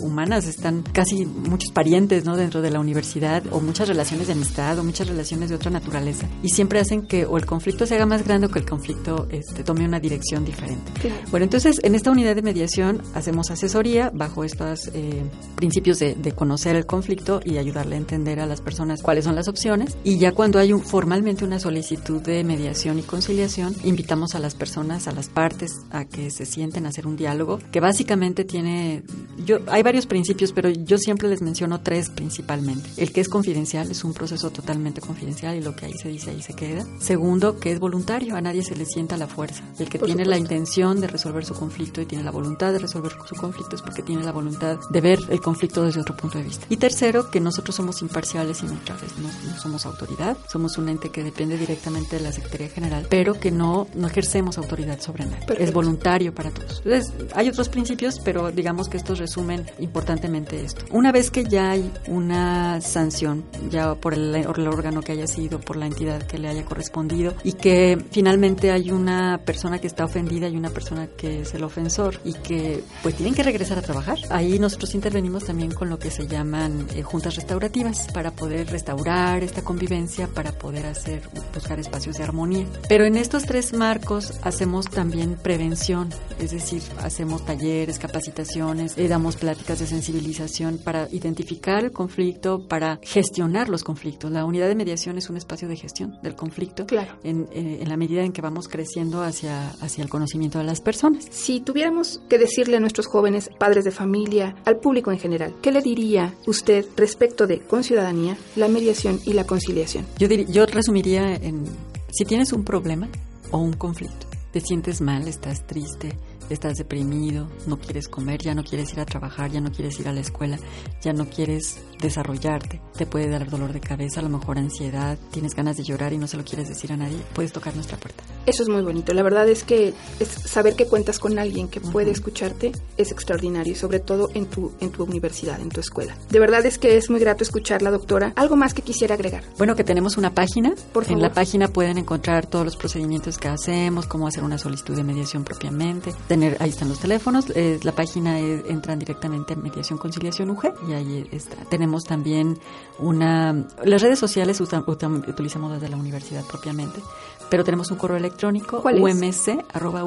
humanas 0.00 0.46
están 0.46 0.82
casi 0.92 1.26
muchos 1.26 1.70
parientes 1.72 2.24
no 2.24 2.36
dentro 2.36 2.62
de 2.62 2.70
la 2.70 2.80
universidad 2.80 3.42
o 3.50 3.60
muchas 3.60 3.88
relaciones 3.88 4.26
de 4.26 4.34
amistad 4.34 4.78
o 4.78 4.84
muchas 4.84 5.08
relaciones 5.08 5.48
de 5.48 5.54
otra 5.56 5.70
naturaleza 5.70 6.26
y 6.42 6.48
siempre 6.50 6.78
hacen 6.80 7.02
que 7.06 7.24
o 7.26 7.36
el 7.36 7.46
conflicto 7.46 7.86
se 7.86 7.94
haga 7.96 8.06
más 8.06 8.24
grande 8.24 8.46
o 8.46 8.50
que 8.50 8.58
el 8.58 8.66
conflicto 8.66 9.26
este, 9.30 9.64
tome 9.64 9.84
una 9.84 10.00
dirección 10.00 10.44
diferente. 10.44 10.92
Claro. 11.00 11.16
Bueno, 11.30 11.44
entonces 11.44 11.80
en 11.82 11.94
esta 11.94 12.10
unidad 12.10 12.34
de 12.36 12.42
mediación 12.42 13.02
hacemos 13.14 13.50
asesoría 13.50 14.10
bajo 14.14 14.44
estos 14.44 14.90
eh, 14.94 15.22
principios 15.56 15.98
de, 15.98 16.14
de 16.14 16.32
conocer 16.32 16.76
el 16.76 16.86
conflicto 16.86 17.40
y 17.44 17.58
ayudarle 17.58 17.94
a 17.96 17.98
entender 17.98 18.40
a 18.40 18.46
las 18.46 18.60
personas 18.60 19.02
cuáles 19.02 19.24
son 19.24 19.34
las 19.34 19.48
opciones. 19.48 19.96
Y 20.04 20.18
ya 20.18 20.32
cuando 20.32 20.58
hay 20.58 20.72
un- 20.72 20.82
formalmente 20.82 21.44
una 21.44 21.58
solicitud 21.58 22.20
de 22.22 22.44
mediación 22.44 22.98
y 22.98 23.02
conciliación, 23.02 23.74
invitamos 23.84 24.34
a 24.34 24.38
las 24.38 24.54
personas, 24.54 25.08
a 25.08 25.12
las 25.12 25.28
partes, 25.28 25.72
a 25.90 26.04
que 26.04 26.30
se 26.30 26.46
sienten 26.46 26.86
a 26.86 26.90
hacer 26.90 27.06
un 27.06 27.16
diálogo 27.16 27.58
que 27.72 27.80
básicamente 27.80 28.44
tiene, 28.44 29.02
yo 29.44 29.58
hay 29.68 29.82
varios 29.86 30.06
principios, 30.06 30.52
pero 30.52 30.68
yo 30.68 30.98
siempre 30.98 31.28
les 31.28 31.42
menciono 31.42 31.80
tres 31.80 32.10
principalmente. 32.10 32.90
El 32.96 33.12
que 33.12 33.20
es 33.20 33.28
confidencial, 33.28 33.88
es 33.88 34.02
un 34.02 34.14
proceso 34.14 34.50
totalmente 34.50 35.00
confidencial 35.00 35.54
y 35.54 35.60
lo 35.60 35.76
que 35.76 35.86
ahí 35.86 35.94
se 35.94 36.08
dice 36.08 36.30
ahí 36.30 36.42
se 36.42 36.54
queda. 36.54 36.84
Segundo, 36.98 37.60
que 37.60 37.70
es 37.70 37.78
voluntario, 37.78 38.34
a 38.34 38.40
nadie 38.40 38.64
se 38.64 38.74
le 38.74 38.84
sienta 38.84 39.16
la 39.16 39.28
fuerza. 39.28 39.62
El 39.78 39.88
que 39.88 40.00
Por 40.00 40.06
tiene 40.06 40.24
la 40.24 40.34
supuesto. 40.36 40.54
intención 40.54 41.00
de 41.00 41.06
resolver 41.06 41.44
su 41.44 41.54
conflicto 41.54 42.00
y 42.00 42.06
tiene 42.06 42.24
la 42.24 42.32
voluntad 42.32 42.72
de 42.72 42.80
resolver 42.80 43.12
su 43.28 43.36
conflicto 43.36 43.76
es 43.76 43.82
porque 43.82 44.02
tiene 44.02 44.24
la 44.24 44.32
voluntad 44.32 44.76
de 44.90 45.00
ver 45.00 45.20
el 45.28 45.40
conflicto 45.40 45.84
desde 45.84 46.00
otro 46.00 46.16
punto 46.16 46.38
de 46.38 46.44
vista. 46.44 46.66
Y 46.68 46.78
tercero, 46.78 47.30
que 47.30 47.38
nosotros 47.38 47.76
somos 47.76 48.02
imparciales 48.02 48.64
y 48.64 48.66
neutrales, 48.66 49.12
no, 49.18 49.28
no 49.48 49.56
somos 49.60 49.86
autoridad, 49.86 50.36
somos 50.48 50.78
un 50.78 50.88
ente 50.88 51.10
que 51.10 51.22
depende 51.22 51.56
directamente 51.56 52.16
de 52.16 52.22
la 52.22 52.32
Secretaría 52.32 52.70
General, 52.70 53.06
pero 53.08 53.38
que 53.38 53.52
no, 53.52 53.86
no 53.94 54.08
ejercemos 54.08 54.58
autoridad 54.58 55.00
sobre 55.00 55.26
nadie. 55.26 55.46
Perfecto. 55.46 55.62
Es 55.62 55.72
voluntario 55.72 56.34
para 56.34 56.50
todos. 56.50 56.82
Entonces, 56.84 57.12
hay 57.36 57.48
otros 57.48 57.68
principios, 57.68 58.18
pero 58.24 58.50
digamos 58.50 58.88
que 58.88 58.96
estos 58.96 59.20
resumen 59.20 59.64
importantemente 59.78 60.64
esto. 60.64 60.84
Una 60.90 61.12
vez 61.12 61.30
que 61.30 61.44
ya 61.44 61.70
hay 61.70 61.92
una 62.06 62.80
sanción, 62.80 63.44
ya 63.70 63.94
por 63.94 64.14
el, 64.14 64.34
el 64.34 64.68
órgano 64.68 65.02
que 65.02 65.12
haya 65.12 65.26
sido, 65.26 65.60
por 65.60 65.76
la 65.76 65.86
entidad 65.86 66.22
que 66.22 66.38
le 66.38 66.48
haya 66.48 66.64
correspondido, 66.64 67.34
y 67.44 67.52
que 67.52 67.98
finalmente 68.10 68.70
hay 68.70 68.90
una 68.90 69.38
persona 69.44 69.78
que 69.78 69.86
está 69.86 70.04
ofendida 70.04 70.48
y 70.48 70.56
una 70.56 70.70
persona 70.70 71.08
que 71.08 71.42
es 71.42 71.54
el 71.54 71.64
ofensor, 71.64 72.20
y 72.24 72.32
que 72.34 72.82
pues 73.02 73.14
tienen 73.14 73.34
que 73.34 73.42
regresar 73.42 73.78
a 73.78 73.82
trabajar. 73.82 74.18
Ahí 74.30 74.58
nosotros 74.58 74.94
intervenimos 74.94 75.44
también 75.44 75.72
con 75.72 75.88
lo 75.88 75.98
que 75.98 76.10
se 76.10 76.26
llaman 76.26 76.86
eh, 76.94 77.02
juntas 77.02 77.36
restaurativas 77.36 78.08
para 78.12 78.30
poder 78.30 78.68
restaurar 78.68 79.42
esta 79.42 79.62
convivencia, 79.62 80.28
para 80.28 80.52
poder 80.52 80.86
hacer, 80.86 81.22
buscar 81.54 81.78
espacios 81.78 82.16
de 82.16 82.24
armonía. 82.24 82.66
Pero 82.88 83.04
en 83.04 83.16
estos 83.16 83.44
tres 83.44 83.72
marcos 83.72 84.32
hacemos 84.42 84.86
también 84.86 85.36
prevención, 85.36 86.10
es 86.38 86.50
decir, 86.50 86.82
hacemos 87.02 87.44
talleres, 87.44 87.98
capacitaciones, 87.98 88.96
eh, 88.96 89.08
damos 89.08 89.36
pláticas 89.36 89.65
de 89.74 89.86
sensibilización 89.86 90.78
para 90.78 91.08
identificar 91.10 91.84
el 91.84 91.90
conflicto, 91.92 92.66
para 92.68 92.98
gestionar 93.02 93.68
los 93.68 93.82
conflictos. 93.84 94.30
La 94.30 94.44
unidad 94.44 94.68
de 94.68 94.74
mediación 94.74 95.18
es 95.18 95.28
un 95.28 95.36
espacio 95.36 95.68
de 95.68 95.76
gestión 95.76 96.16
del 96.22 96.34
conflicto 96.36 96.86
Claro. 96.86 97.12
en, 97.24 97.48
eh, 97.52 97.78
en 97.82 97.88
la 97.88 97.96
medida 97.96 98.22
en 98.22 98.32
que 98.32 98.40
vamos 98.42 98.68
creciendo 98.68 99.22
hacia, 99.22 99.70
hacia 99.80 100.02
el 100.04 100.08
conocimiento 100.08 100.58
de 100.58 100.64
las 100.64 100.80
personas. 100.80 101.26
Si 101.30 101.60
tuviéramos 101.60 102.20
que 102.28 102.38
decirle 102.38 102.76
a 102.76 102.80
nuestros 102.80 103.06
jóvenes, 103.06 103.50
padres 103.58 103.84
de 103.84 103.90
familia, 103.90 104.54
al 104.64 104.78
público 104.78 105.10
en 105.10 105.18
general, 105.18 105.54
¿qué 105.62 105.72
le 105.72 105.82
diría 105.82 106.34
usted 106.46 106.84
respecto 106.96 107.46
de 107.46 107.60
con 107.60 107.82
ciudadanía, 107.82 108.36
la 108.54 108.68
mediación 108.68 109.20
y 109.24 109.32
la 109.32 109.44
conciliación? 109.44 110.06
Yo, 110.18 110.28
dir- 110.28 110.46
yo 110.50 110.66
resumiría 110.66 111.34
en, 111.34 111.64
si 112.12 112.24
tienes 112.24 112.52
un 112.52 112.64
problema 112.64 113.08
o 113.50 113.58
un 113.58 113.72
conflicto, 113.72 114.26
te 114.52 114.60
sientes 114.60 115.00
mal, 115.00 115.26
estás 115.28 115.66
triste, 115.66 116.16
estás 116.54 116.78
deprimido, 116.78 117.48
no 117.66 117.78
quieres 117.78 118.08
comer, 118.08 118.40
ya 118.42 118.54
no 118.54 118.64
quieres 118.64 118.92
ir 118.92 119.00
a 119.00 119.06
trabajar, 119.06 119.50
ya 119.50 119.60
no 119.60 119.72
quieres 119.72 119.98
ir 120.00 120.08
a 120.08 120.12
la 120.12 120.20
escuela, 120.20 120.58
ya 121.02 121.12
no 121.12 121.28
quieres 121.28 121.80
desarrollarte, 122.00 122.80
te 122.96 123.06
puede 123.06 123.28
dar 123.28 123.48
dolor 123.48 123.72
de 123.72 123.80
cabeza, 123.80 124.20
a 124.20 124.22
lo 124.22 124.28
mejor 124.28 124.58
ansiedad, 124.58 125.18
tienes 125.30 125.54
ganas 125.54 125.76
de 125.76 125.84
llorar 125.84 126.12
y 126.12 126.18
no 126.18 126.26
se 126.26 126.36
lo 126.36 126.44
quieres 126.44 126.68
decir 126.68 126.92
a 126.92 126.96
nadie, 126.96 127.18
puedes 127.34 127.52
tocar 127.52 127.74
nuestra 127.74 127.96
puerta. 127.96 128.22
Eso 128.46 128.62
es 128.62 128.68
muy 128.68 128.82
bonito. 128.82 129.12
La 129.12 129.22
verdad 129.22 129.48
es 129.48 129.64
que 129.64 129.92
es 130.20 130.28
saber 130.28 130.76
que 130.76 130.86
cuentas 130.86 131.18
con 131.18 131.38
alguien 131.38 131.68
que 131.68 131.80
puede 131.80 132.10
escucharte 132.12 132.72
es 132.96 133.10
extraordinario 133.12 133.72
y 133.72 133.76
sobre 133.76 134.00
todo 134.00 134.28
en 134.34 134.46
tu, 134.46 134.72
en 134.80 134.90
tu 134.90 135.04
universidad, 135.04 135.60
en 135.60 135.68
tu 135.68 135.80
escuela. 135.80 136.16
De 136.30 136.38
verdad 136.38 136.64
es 136.64 136.78
que 136.78 136.96
es 136.96 137.10
muy 137.10 137.20
grato 137.20 137.42
escucharla, 137.42 137.90
doctora. 137.90 138.32
¿Algo 138.36 138.56
más 138.56 138.72
que 138.74 138.82
quisiera 138.82 139.14
agregar? 139.14 139.42
Bueno, 139.58 139.74
que 139.76 139.84
tenemos 139.84 140.16
una 140.16 140.30
página. 140.34 140.74
Por 140.92 141.04
En 141.04 141.20
la 141.20 141.28
favor. 141.28 141.34
página 141.34 141.68
pueden 141.68 141.98
encontrar 141.98 142.46
todos 142.46 142.64
los 142.64 142.76
procedimientos 142.76 143.38
que 143.38 143.48
hacemos, 143.48 144.06
cómo 144.06 144.26
hacer 144.28 144.44
una 144.44 144.58
solicitud 144.58 144.94
de 144.96 145.04
mediación 145.04 145.44
propiamente. 145.44 146.12
Tener, 146.28 146.56
ahí 146.60 146.70
están 146.70 146.88
los 146.88 147.00
teléfonos. 147.00 147.46
eh, 147.54 147.80
la 147.82 147.92
página 147.92 148.38
eh, 148.40 148.62
entran 148.68 148.98
directamente 148.98 149.54
a 149.54 149.56
Mediación 149.56 149.98
Conciliación 149.98 150.50
UG 150.50 150.72
y 150.88 150.92
ahí 150.92 151.26
está. 151.32 151.56
Tenemos 151.68 152.04
también 152.04 152.58
una... 152.98 153.66
Las 153.84 154.02
redes 154.02 154.18
sociales 154.18 154.60
utilizamos 154.60 155.70
las 155.72 155.80
de 155.80 155.88
la 155.88 155.96
universidad 155.96 156.44
propiamente, 156.44 157.00
pero 157.48 157.64
tenemos 157.64 157.90
un 157.90 157.96
correo 157.98 158.16
electrónico 158.16 158.82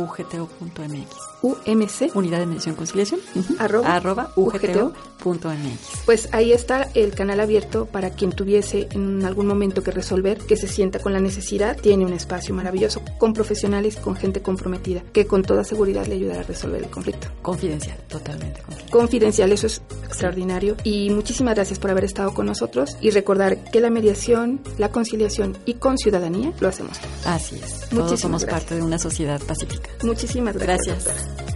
umc.ugto.mx. 0.08 1.29
UMC. 1.41 2.15
Unidad 2.15 2.39
de 2.39 2.46
Mediación 2.46 2.75
Conciliación. 2.75 3.22
ujú, 3.36 3.55
Arroba 3.60 3.96
arroba 3.96 4.31
UGTO. 4.36 4.93
ugto.mx. 5.24 6.03
Pues 6.05 6.27
ahí 6.34 6.51
está 6.51 6.89
el 6.93 7.13
canal 7.13 7.39
abierto 7.39 7.86
para 7.86 8.10
quien 8.12 8.31
tuviese 8.31 8.89
en 8.91 9.24
algún 9.25 9.48
momento 9.48 9.81
que 9.84 9.91
resolver, 9.91 10.38
que 10.39 10.58
se 10.58 10.67
sienta 10.67 11.00
con 11.00 11.13
la 11.13 11.19
necesidad. 11.22 11.77
Tiene 11.77 12.05
un 12.05 12.13
espacio 12.13 12.53
maravilloso 12.53 13.01
con 13.17 13.34
profesionales, 13.34 13.96
con 13.96 14.15
gente 14.15 14.41
comprometida, 14.41 15.01
que 15.13 15.27
con 15.27 15.43
toda 15.43 15.63
seguridad 15.63 16.05
le 16.08 16.15
ayudará 16.15 16.41
a 16.41 16.43
resolver 16.43 16.84
el 16.84 16.89
conflicto. 16.89 17.27
Confidencial, 17.41 17.98
totalmente 18.08 18.62
confidencial. 18.62 18.91
Confidencial, 18.91 19.51
eso 19.51 19.67
es 19.67 19.81
extraordinario. 20.03 20.75
Y 20.84 21.10
muchísimas 21.12 21.55
gracias 21.55 21.79
por 21.79 21.91
haber 21.91 22.03
estado 22.03 22.34
con 22.34 22.46
nosotros 22.46 22.98
y 23.00 23.12
recordar 23.12 23.63
que 23.72 23.79
la 23.79 23.89
mediación, 23.89 24.60
la 24.77 24.89
conciliación 24.91 25.58
y 25.65 25.75
con 25.75 25.98
ciudadanía 25.98 26.51
lo 26.60 26.67
hacemos. 26.67 26.98
Así 27.29 27.55
es. 27.63 27.81
Todos 27.81 27.93
Muchísimas 27.93 28.19
somos 28.21 28.41
gracias. 28.43 28.62
parte 28.62 28.75
de 28.75 28.81
una 28.81 28.98
sociedad 28.98 29.39
pacífica. 29.41 29.91
Muchísimas 30.01 30.57
gracias. 30.57 31.05
Gracias. 31.05 31.50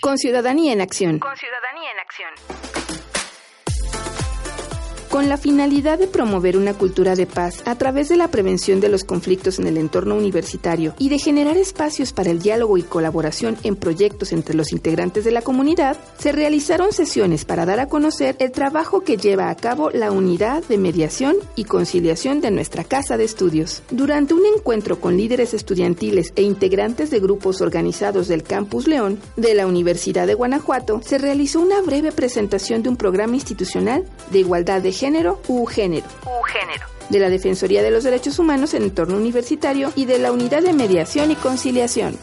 Con 0.00 0.18
ciudadanía 0.18 0.72
en 0.72 0.80
acción. 0.80 1.18
Con 1.20 1.36
ciudadanía 1.36 1.61
Con 5.12 5.28
la 5.28 5.36
finalidad 5.36 5.98
de 5.98 6.06
promover 6.06 6.56
una 6.56 6.72
cultura 6.72 7.14
de 7.14 7.26
paz 7.26 7.60
a 7.66 7.74
través 7.74 8.08
de 8.08 8.16
la 8.16 8.28
prevención 8.28 8.80
de 8.80 8.88
los 8.88 9.04
conflictos 9.04 9.58
en 9.58 9.66
el 9.66 9.76
entorno 9.76 10.14
universitario 10.14 10.94
y 10.98 11.10
de 11.10 11.18
generar 11.18 11.58
espacios 11.58 12.14
para 12.14 12.30
el 12.30 12.38
diálogo 12.38 12.78
y 12.78 12.82
colaboración 12.82 13.58
en 13.62 13.76
proyectos 13.76 14.32
entre 14.32 14.54
los 14.54 14.72
integrantes 14.72 15.24
de 15.24 15.30
la 15.30 15.42
comunidad, 15.42 15.98
se 16.16 16.32
realizaron 16.32 16.94
sesiones 16.94 17.44
para 17.44 17.66
dar 17.66 17.78
a 17.78 17.88
conocer 17.88 18.36
el 18.38 18.52
trabajo 18.52 19.02
que 19.02 19.18
lleva 19.18 19.50
a 19.50 19.54
cabo 19.54 19.90
la 19.90 20.10
unidad 20.10 20.64
de 20.64 20.78
mediación 20.78 21.36
y 21.56 21.64
conciliación 21.64 22.40
de 22.40 22.50
nuestra 22.50 22.82
casa 22.82 23.18
de 23.18 23.24
estudios. 23.24 23.82
Durante 23.90 24.32
un 24.32 24.46
encuentro 24.46 24.98
con 24.98 25.18
líderes 25.18 25.52
estudiantiles 25.52 26.32
e 26.36 26.42
integrantes 26.42 27.10
de 27.10 27.20
grupos 27.20 27.60
organizados 27.60 28.28
del 28.28 28.44
Campus 28.44 28.88
León 28.88 29.20
de 29.36 29.52
la 29.52 29.66
Universidad 29.66 30.26
de 30.26 30.32
Guanajuato, 30.32 31.02
se 31.04 31.18
realizó 31.18 31.60
una 31.60 31.82
breve 31.82 32.12
presentación 32.12 32.82
de 32.82 32.88
un 32.88 32.96
programa 32.96 33.34
institucional 33.34 34.06
de 34.30 34.38
igualdad 34.38 34.80
de 34.80 35.01
género 35.02 35.40
u 35.48 35.66
género 35.66 36.06
U 36.24 36.44
género. 36.44 36.86
de 37.08 37.18
la 37.18 37.28
Defensoría 37.28 37.82
de 37.82 37.90
los 37.90 38.04
Derechos 38.04 38.38
Humanos 38.38 38.72
en 38.72 38.84
entorno 38.84 39.16
universitario 39.16 39.92
y 39.96 40.04
de 40.04 40.20
la 40.20 40.30
Unidad 40.30 40.62
de 40.62 40.72
Mediación 40.72 41.32
y 41.32 41.34
Conciliación. 41.34 42.16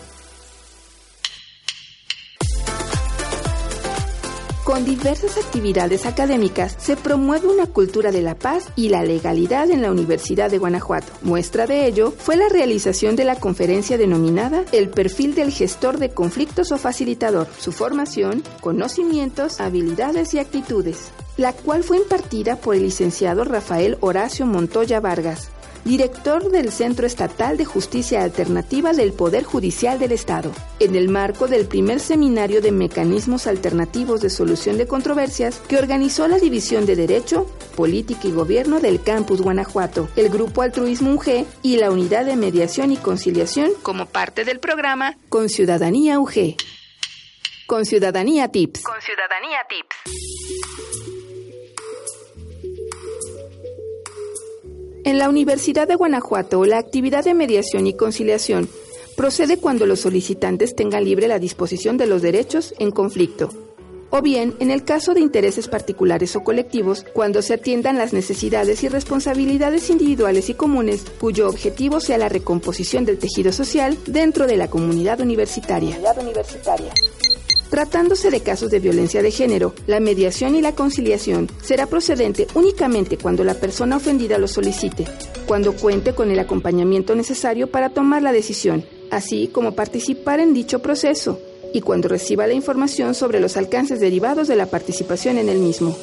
Con 4.79 4.86
diversas 4.86 5.36
actividades 5.36 6.05
académicas 6.05 6.74
se 6.79 6.95
promueve 6.95 7.50
una 7.50 7.65
cultura 7.65 8.13
de 8.13 8.21
la 8.21 8.36
paz 8.36 8.69
y 8.77 8.88
la 8.88 9.03
legalidad 9.03 9.69
en 9.69 9.81
la 9.81 9.91
Universidad 9.91 10.50
de 10.50 10.57
Guanajuato. 10.57 11.12
Muestra 11.21 11.67
de 11.67 11.86
ello 11.86 12.13
fue 12.17 12.38
la 12.38 12.48
realización 12.48 13.17
de 13.17 13.25
la 13.25 13.36
conferencia 13.36 13.98
denominada 13.98 14.63
El 14.71 14.89
perfil 14.89 15.36
del 15.36 15.51
gestor 15.51 15.98
de 15.98 16.12
conflictos 16.12 16.71
o 16.71 16.77
facilitador, 16.77 17.50
su 17.59 17.74
formación, 17.74 18.41
conocimientos, 18.62 19.59
habilidades 19.59 20.33
y 20.33 20.39
actitudes, 20.39 21.12
la 21.36 21.51
cual 21.51 21.83
fue 21.83 21.98
impartida 21.98 22.55
por 22.55 22.75
el 22.75 22.83
licenciado 22.83 23.43
Rafael 23.43 23.98
Horacio 24.00 24.45
Montoya 24.45 25.01
Vargas, 25.01 25.51
director 25.86 26.51
del 26.51 26.71
Centro 26.71 27.07
Estatal 27.07 27.57
de 27.57 27.65
Justicia 27.65 28.24
Alternativa 28.24 28.93
del 28.93 29.13
Poder 29.13 29.43
Judicial 29.43 30.00
del 30.00 30.12
Estado, 30.12 30.51
en 30.79 30.95
el 30.95 31.09
marco 31.09 31.48
del 31.48 31.65
primer 31.65 32.00
seminario 32.00 32.62
de 32.62 32.71
mecanismos 32.71 33.48
alternativos 33.48 34.21
de 34.21 34.29
solución 34.29 34.77
de 34.77 34.88
controversias 34.88 35.59
que 35.67 35.77
organizó 35.77 36.27
la 36.27 36.39
División 36.39 36.86
de 36.86 36.95
Derecho, 36.95 37.45
Política 37.75 38.27
y 38.27 38.31
Gobierno 38.31 38.79
del 38.79 39.01
Campus 39.01 39.41
Guanajuato, 39.41 40.09
el 40.15 40.29
Grupo 40.29 40.62
Altruismo 40.62 41.13
UG 41.13 41.45
y 41.62 41.77
la 41.77 41.91
Unidad 41.91 42.25
de 42.25 42.36
Mediación 42.36 42.91
y 42.91 42.98
Conciliación 42.98 43.71
como 43.81 44.05
parte 44.05 44.45
del 44.45 44.59
programa 44.59 45.17
Con 45.29 45.50
Ciudadanía 45.50 46.19
UG. 46.19 46.55
Con 47.67 47.86
Ciudadanía 47.86 48.48
Tips. 48.48 48.81
Con 48.81 49.00
ciudadanía 49.00 49.59
tips. 49.69 50.19
En 55.10 55.18
la 55.18 55.28
Universidad 55.28 55.88
de 55.88 55.96
Guanajuato, 55.96 56.63
la 56.66 56.78
actividad 56.78 57.24
de 57.24 57.34
mediación 57.34 57.88
y 57.88 57.96
conciliación 57.96 58.70
procede 59.18 59.58
cuando 59.58 59.88
los 59.88 60.01
solicitantes 60.01 60.75
tengan 60.75 61.04
libre 61.04 61.28
la 61.28 61.39
disposición 61.39 61.98
de 61.98 62.06
los 62.06 62.22
derechos 62.22 62.75
en 62.78 62.92
conflicto, 62.92 63.50
o 64.12 64.22
bien, 64.22 64.54
en 64.60 64.70
el 64.70 64.84
caso 64.84 65.16
de 65.16 65.22
intereses 65.22 65.68
particulares 65.68 66.36
o 66.36 66.44
colectivos, 66.44 67.08
cuando 67.12 67.42
se 67.42 67.56
atiendan 67.56 67.98
las 67.98 68.13
necesidades 68.13 68.84
y 68.84 68.88
responsabilidades 68.88 69.89
individuales 69.89 70.48
y 70.51 70.54
comunes, 70.54 71.04
cuyo 71.20 71.50
objetivo 71.50 72.00
sea 72.00 72.20
la 72.20 72.30
recomposición 72.30 73.04
del 73.04 73.18
tejido 73.18 73.51
social 73.51 73.98
dentro 74.06 74.46
de 74.46 74.58
la 74.58 74.70
comunidad 74.70 75.22
universitaria. 75.22 75.98
Tratándose 77.70 78.32
de 78.32 78.42
casos 78.42 78.72
de 78.72 78.80
violencia 78.80 79.22
de 79.22 79.30
género, 79.30 79.76
la 79.86 80.00
mediación 80.00 80.56
y 80.56 80.62
la 80.62 80.74
conciliación 80.74 81.48
será 81.62 81.86
procedente 81.86 82.48
únicamente 82.56 83.18
cuando 83.18 83.44
la 83.44 83.54
persona 83.54 83.98
ofendida 83.98 84.40
lo 84.40 84.48
solicite, 84.48 85.06
cuando 85.46 85.74
cuente 85.74 86.16
con 86.16 86.32
el 86.32 86.40
acompañamiento 86.40 87.14
necesario 87.14 87.70
para 87.70 87.92
tomar 87.92 88.24
la 88.24 88.32
decisión, 88.32 88.86
así 89.12 89.50
como 89.50 89.76
participar 89.76 90.40
en 90.40 90.56
dicho 90.56 90.80
proceso, 90.80 91.40
y 91.72 91.82
cuando 91.82 92.08
reciba 92.08 92.48
la 92.48 92.54
información 92.54 93.14
sobre 93.14 93.40
los 93.40 93.56
alcances 93.56 94.00
derivados 94.00 94.48
de 94.48 94.56
la 94.56 94.66
participación 94.66 95.38
en 95.38 95.50
el 95.50 95.60
mismo. 95.60 95.96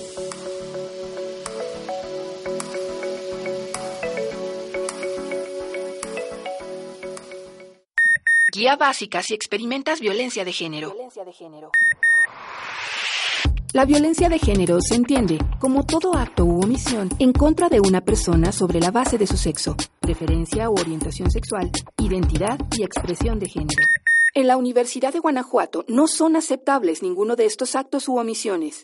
Guía 8.57 8.75
básica 8.75 9.23
si 9.23 9.35
experimentas 9.35 10.01
violencia 10.01 10.43
de 10.43 10.51
género. 10.51 10.97
La 13.75 13.85
violencia 13.85 14.31
de 14.31 14.39
género 14.39 14.81
se 14.81 14.95
entiende 14.95 15.37
como 15.61 15.85
todo 15.85 16.15
acto 16.15 16.47
u 16.47 16.63
omisión 16.63 17.11
en 17.19 17.35
contra 17.35 17.69
de 17.69 17.81
una 17.81 18.01
persona 18.01 18.53
sobre 18.53 18.81
la 18.81 18.91
base 18.91 19.19
de 19.19 19.27
su 19.27 19.37
sexo, 19.37 19.77
preferencia 20.01 20.71
o 20.71 20.73
orientación 20.73 21.31
sexual, 21.31 21.71
identidad 21.99 22.59
y 22.79 22.83
expresión 22.83 23.39
de 23.39 23.51
género. 23.51 23.83
En 24.33 24.47
la 24.47 24.57
Universidad 24.57 25.13
de 25.13 25.19
Guanajuato 25.19 25.85
no 25.87 26.07
son 26.07 26.35
aceptables 26.35 27.03
ninguno 27.03 27.37
de 27.37 27.45
estos 27.45 27.77
actos 27.77 28.09
u 28.09 28.17
omisiones. 28.17 28.81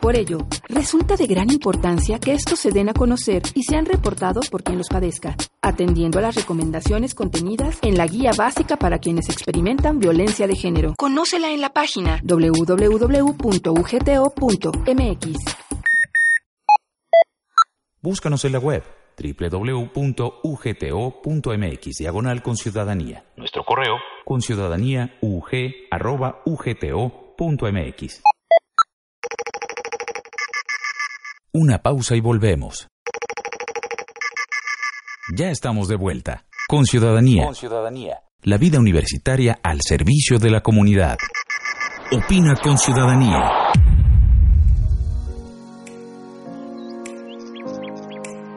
Por 0.00 0.16
ello, 0.16 0.46
resulta 0.68 1.16
de 1.16 1.26
gran 1.26 1.50
importancia 1.50 2.18
que 2.18 2.32
estos 2.32 2.58
se 2.58 2.70
den 2.70 2.88
a 2.88 2.94
conocer 2.94 3.42
y 3.54 3.62
sean 3.64 3.86
reportados 3.86 4.48
por 4.48 4.62
quien 4.62 4.78
los 4.78 4.88
padezca, 4.88 5.36
atendiendo 5.62 6.18
a 6.18 6.22
las 6.22 6.34
recomendaciones 6.34 7.14
contenidas 7.14 7.78
en 7.82 7.96
la 7.96 8.06
Guía 8.06 8.32
Básica 8.36 8.76
para 8.76 8.98
quienes 8.98 9.28
experimentan 9.28 9.98
violencia 9.98 10.46
de 10.46 10.56
género. 10.56 10.94
Conócela 10.96 11.50
en 11.50 11.60
la 11.60 11.70
página 11.70 12.20
www.ugto.mx. 12.24 12.86
Búscanos 18.02 18.44
en 18.44 18.52
la 18.52 18.58
web 18.58 18.84
www.ugto.mx 19.18 19.98
diagonal 21.98 22.42
con 22.42 22.56
ciudadanía. 22.56 23.24
Nuestro 23.36 23.64
correo 23.64 23.96
con 24.24 24.42
ciudadanía. 24.42 25.18
Una 31.58 31.78
pausa 31.78 32.14
y 32.14 32.20
volvemos. 32.20 32.86
Ya 35.34 35.48
estamos 35.48 35.88
de 35.88 35.96
vuelta. 35.96 36.44
Con 36.68 36.84
ciudadanía. 36.84 37.46
Con 37.46 37.54
ciudadanía. 37.54 38.18
La 38.42 38.58
vida 38.58 38.78
universitaria 38.78 39.58
al 39.62 39.80
servicio 39.80 40.38
de 40.38 40.50
la 40.50 40.60
comunidad. 40.60 41.16
Opina 42.12 42.56
con 42.62 42.76
ciudadanía. 42.76 43.40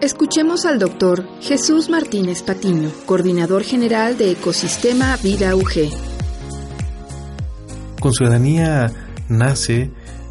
Escuchemos 0.02 0.66
al 0.66 0.78
doctor 0.78 1.24
Jesús 1.40 1.90
Martínez 1.90 2.44
Patiño, 2.44 2.92
coordinador 3.06 3.64
general 3.64 4.18
de 4.18 4.32
Ecosistema 4.32 5.16
Vida 5.24 5.56
UG. 5.56 5.90
Con 8.02 8.12
ciudadanía 8.12 8.92
nace 9.30 9.90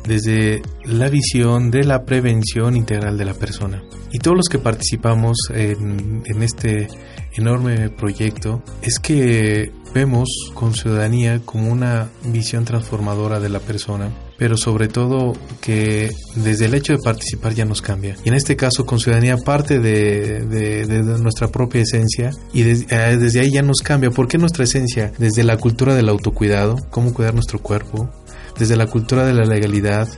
desde 0.09 0.63
la 0.85 1.09
visión 1.09 1.71
de 1.71 1.85
la 1.85 2.05
prevención 2.05 2.77
integral 2.77 3.17
de 3.17 3.25
la 3.25 3.35
persona. 3.35 3.83
Y 4.11 4.19
todos 4.19 4.37
los 4.37 4.49
que 4.49 4.59
participamos 4.59 5.37
en, 5.51 6.43
este 6.43 6.89
enorme 7.37 7.91
proyecto 7.91 8.63
es 8.83 8.99
que 8.99 9.71
vemos 9.95 10.29
con 10.55 10.75
ciudadanía 10.75 11.41
como 11.45 11.71
una 11.71 12.09
visión 12.25 12.65
transformadora 12.65 13.39
de 13.41 13.49
la 13.49 13.61
persona, 13.61 14.11
pero 14.39 14.57
sobre 14.57 14.89
todo 14.89 15.35
que 15.61 16.11
desde 16.37 16.67
el 16.67 16.75
hecho 16.75 16.95
de 16.95 17.03
participar 17.03 17.55
ya 17.55 17.65
nos 17.65 17.83
cambia. 17.83 18.17
Y 18.25 18.29
en 18.29 18.35
este 18.35 18.57
caso 18.57 18.87
con 18.87 18.99
ciudadanía 18.99 19.37
parte 19.37 19.79
de, 19.79 21.19
nuestra 21.21 21.49
propia 21.49 21.83
esencia 21.83 22.31
y 22.53 22.63
eh, 22.63 23.17
desde 23.19 23.41
ahí 23.41 23.51
ya 23.51 23.63
nos 23.63 23.81
cambia. 23.83 24.11
¿Por 24.11 24.29
qué 24.29 24.39
nuestra 24.39 24.65
esencia? 24.65 25.13
Desde 25.19 25.45
la 25.45 25.57
cultura 25.57 25.95
del 25.95 26.09
autocuidado, 26.09 26.77
cómo 26.91 27.13
cuidar 27.13 27.35
nuestro 27.35 27.59
cuerpo, 27.59 28.11
desde 28.59 28.77
la 28.77 28.87
cultura 28.87 29.25
de 29.25 29.35
la 29.35 29.45
legalidad, 29.45 30.09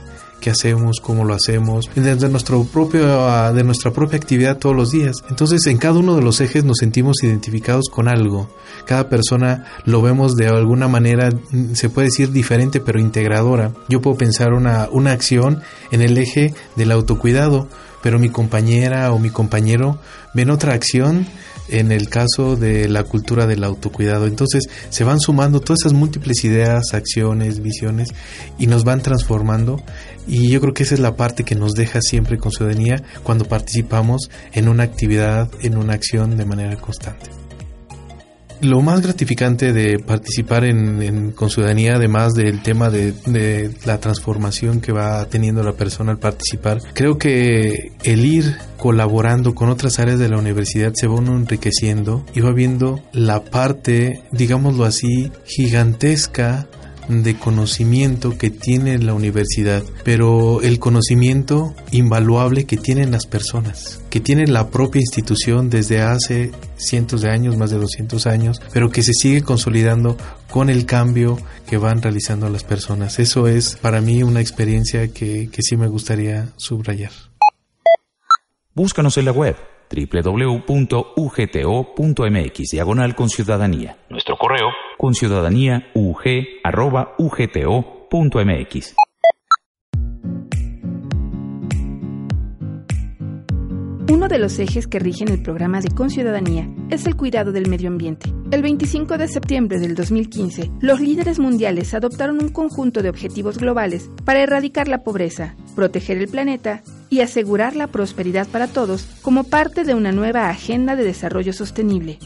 qué 0.41 0.49
hacemos, 0.49 0.99
cómo 0.99 1.23
lo 1.23 1.33
hacemos, 1.33 1.89
desde 1.95 2.27
nuestro 2.27 2.63
propio, 2.65 3.29
ah, 3.29 3.53
de 3.53 3.63
nuestra 3.63 3.91
propia 3.91 4.17
actividad 4.17 4.57
todos 4.57 4.75
los 4.75 4.91
días. 4.91 5.17
Entonces, 5.29 5.65
en 5.67 5.77
cada 5.77 5.99
uno 5.99 6.15
de 6.15 6.23
los 6.23 6.41
ejes 6.41 6.65
nos 6.65 6.77
sentimos 6.79 7.23
identificados 7.23 7.89
con 7.89 8.09
algo. 8.09 8.49
Cada 8.85 9.07
persona 9.07 9.65
lo 9.85 10.01
vemos 10.01 10.35
de 10.35 10.47
alguna 10.47 10.87
manera, 10.87 11.29
mm, 11.29 11.75
se 11.75 11.89
puede 11.89 12.07
decir 12.07 12.31
diferente, 12.31 12.81
pero 12.81 12.99
integradora. 12.99 13.71
Yo 13.87 14.01
puedo 14.01 14.17
pensar 14.17 14.53
una, 14.53 14.89
una 14.91 15.11
acción 15.11 15.61
en 15.91 16.01
el 16.01 16.17
eje 16.17 16.53
del 16.75 16.91
autocuidado, 16.91 17.69
pero 18.01 18.19
mi 18.19 18.29
compañera 18.29 19.11
o 19.11 19.19
mi 19.19 19.29
compañero 19.29 19.99
ven 20.33 20.49
otra 20.49 20.73
acción 20.73 21.27
en 21.69 21.91
el 21.91 22.09
caso 22.09 22.55
de 22.55 22.87
la 22.89 23.03
cultura 23.03 23.47
del 23.47 23.63
autocuidado. 23.63 24.27
Entonces 24.27 24.69
se 24.89 25.03
van 25.03 25.19
sumando 25.19 25.61
todas 25.61 25.81
esas 25.81 25.93
múltiples 25.93 26.43
ideas, 26.43 26.93
acciones, 26.93 27.61
visiones 27.61 28.09
y 28.57 28.67
nos 28.67 28.83
van 28.83 29.01
transformando 29.01 29.81
y 30.27 30.49
yo 30.49 30.61
creo 30.61 30.73
que 30.73 30.83
esa 30.83 30.95
es 30.95 30.99
la 30.99 31.15
parte 31.15 31.43
que 31.43 31.55
nos 31.55 31.73
deja 31.73 32.01
siempre 32.01 32.37
con 32.37 32.51
ciudadanía 32.51 33.03
cuando 33.23 33.45
participamos 33.45 34.29
en 34.51 34.67
una 34.67 34.83
actividad, 34.83 35.49
en 35.61 35.77
una 35.77 35.93
acción 35.93 36.37
de 36.37 36.45
manera 36.45 36.75
constante. 36.75 37.40
Lo 38.61 38.81
más 38.81 39.01
gratificante 39.01 39.73
de 39.73 39.99
participar 39.99 40.65
en, 40.65 41.31
con 41.31 41.49
ciudadanía, 41.49 41.95
además 41.95 42.33
del 42.33 42.61
tema 42.61 42.89
de, 42.89 43.13
de, 43.25 43.71
la 43.85 43.99
transformación 43.99 44.81
que 44.81 44.91
va 44.91 45.25
teniendo 45.25 45.63
la 45.63 45.73
persona 45.73 46.11
al 46.11 46.19
participar, 46.19 46.79
creo 46.93 47.17
que 47.17 47.91
el 48.03 48.25
ir 48.25 48.55
colaborando 48.77 49.53
con 49.53 49.69
otras 49.69 49.99
áreas 49.99 50.17
de 50.17 50.27
la 50.27 50.37
universidad 50.37 50.93
se 50.95 51.07
va 51.07 51.15
uno 51.15 51.35
enriqueciendo 51.35 52.25
y 52.33 52.41
va 52.41 52.51
viendo 52.51 52.99
la 53.13 53.43
parte, 53.43 54.23
digámoslo 54.31 54.85
así, 54.85 55.31
gigantesca 55.45 56.67
de 57.11 57.35
conocimiento 57.37 58.37
que 58.37 58.49
tiene 58.49 58.97
la 58.97 59.13
universidad, 59.13 59.83
pero 60.03 60.61
el 60.61 60.79
conocimiento 60.79 61.75
invaluable 61.91 62.65
que 62.65 62.77
tienen 62.77 63.11
las 63.11 63.25
personas, 63.25 64.01
que 64.09 64.19
tiene 64.19 64.47
la 64.47 64.69
propia 64.69 65.01
institución 65.01 65.69
desde 65.69 66.01
hace 66.01 66.51
cientos 66.77 67.21
de 67.21 67.29
años, 67.29 67.57
más 67.57 67.71
de 67.71 67.77
200 67.77 68.25
años, 68.27 68.61
pero 68.73 68.89
que 68.89 69.03
se 69.03 69.13
sigue 69.13 69.41
consolidando 69.41 70.17
con 70.49 70.69
el 70.69 70.85
cambio 70.85 71.37
que 71.67 71.77
van 71.77 72.01
realizando 72.01 72.49
las 72.49 72.63
personas. 72.63 73.19
Eso 73.19 73.47
es 73.47 73.75
para 73.75 74.01
mí 74.01 74.23
una 74.23 74.41
experiencia 74.41 75.09
que, 75.09 75.49
que 75.51 75.61
sí 75.61 75.77
me 75.77 75.87
gustaría 75.87 76.49
subrayar. 76.55 77.11
Búscanos 78.73 79.17
en 79.17 79.25
la 79.25 79.31
web 79.31 79.70
www.ugto.mx 79.91 80.69
diagonal 82.71 83.15
con 83.15 83.29
ciudadanía. 83.29 83.97
Nuestro 84.09 84.37
correo 84.37 84.69
con 84.97 85.13
ciudadanía. 85.13 85.91
Uno 94.09 94.27
de 94.27 94.37
los 94.37 94.59
ejes 94.59 94.87
que 94.87 94.99
rigen 94.99 95.29
el 95.29 95.41
programa 95.41 95.79
de 95.79 95.89
Conciudadanía 95.89 96.69
es 96.89 97.07
el 97.07 97.15
cuidado 97.15 97.51
del 97.51 97.69
medio 97.69 97.87
ambiente. 97.87 98.31
El 98.51 98.61
25 98.61 99.17
de 99.17 99.27
septiembre 99.27 99.79
del 99.79 99.95
2015, 99.95 100.69
los 100.81 100.99
líderes 100.99 101.39
mundiales 101.39 101.93
adoptaron 101.93 102.43
un 102.43 102.49
conjunto 102.49 103.01
de 103.01 103.09
objetivos 103.09 103.57
globales 103.57 104.09
para 104.25 104.43
erradicar 104.43 104.87
la 104.87 105.03
pobreza, 105.03 105.55
proteger 105.75 106.17
el 106.17 106.27
planeta 106.27 106.83
y 107.11 107.19
asegurar 107.19 107.75
la 107.75 107.87
prosperidad 107.87 108.47
para 108.47 108.67
todos 108.67 109.05
como 109.21 109.43
parte 109.43 109.83
de 109.83 109.93
una 109.93 110.11
nueva 110.11 110.49
agenda 110.49 110.95
de 110.95 111.03
desarrollo 111.03 111.53
sostenible. 111.53 112.17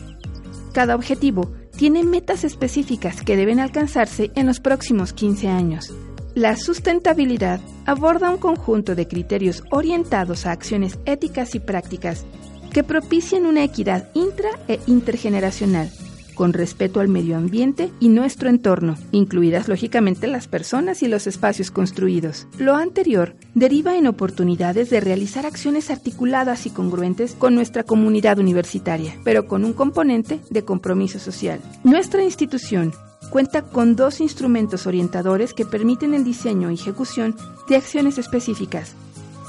Cada 0.74 0.96
objetivo 0.96 1.52
tiene 1.76 2.04
metas 2.04 2.46
específicas 2.46 3.22
que 3.22 3.36
deben 3.36 3.60
alcanzarse 3.60 4.32
en 4.36 4.46
los 4.46 4.62
próximos 4.62 5.12
15 5.12 5.50
años. 5.50 5.94
La 6.36 6.56
sustentabilidad 6.56 7.60
aborda 7.86 8.30
un 8.30 8.38
conjunto 8.38 8.94
de 8.94 9.08
criterios 9.08 9.64
orientados 9.72 10.46
a 10.46 10.52
acciones 10.52 11.00
éticas 11.06 11.56
y 11.56 11.60
prácticas 11.60 12.24
que 12.72 12.84
propicien 12.84 13.46
una 13.46 13.64
equidad 13.64 14.10
intra 14.14 14.50
e 14.68 14.80
intergeneracional 14.86 15.90
con 16.36 16.54
respeto 16.54 17.00
al 17.00 17.08
medio 17.08 17.38
ambiente 17.38 17.92
y 18.00 18.10
nuestro 18.10 18.50
entorno, 18.50 18.96
incluidas 19.12 19.68
lógicamente 19.68 20.28
las 20.28 20.48
personas 20.48 21.02
y 21.02 21.08
los 21.08 21.26
espacios 21.26 21.72
construidos. 21.72 22.48
Lo 22.60 22.76
anterior 22.76 23.36
deriva 23.56 23.98
en 23.98 24.06
oportunidades 24.06 24.90
de 24.90 25.00
realizar 25.00 25.46
acciones 25.46 25.90
articuladas 25.90 26.66
y 26.66 26.70
congruentes 26.70 27.34
con 27.34 27.56
nuestra 27.56 27.84
comunidad 27.84 28.38
universitaria, 28.38 29.16
pero 29.24 29.48
con 29.48 29.66
un 29.66 29.74
componente 29.74 30.40
de 30.50 30.64
compromiso 30.64 31.18
social. 31.18 31.60
Nuestra 31.84 32.24
institución 32.24 32.94
cuenta 33.30 33.64
con 33.64 33.96
dos 33.96 34.22
instrumentos 34.22 34.86
orientadores 34.86 35.54
que 35.54 35.66
permiten 35.66 36.14
el 36.14 36.24
diseño 36.24 36.70
y 36.70 36.76
ejecución 36.76 37.36
de 37.68 37.78
acciones 37.78 38.18
específicas 38.18 38.96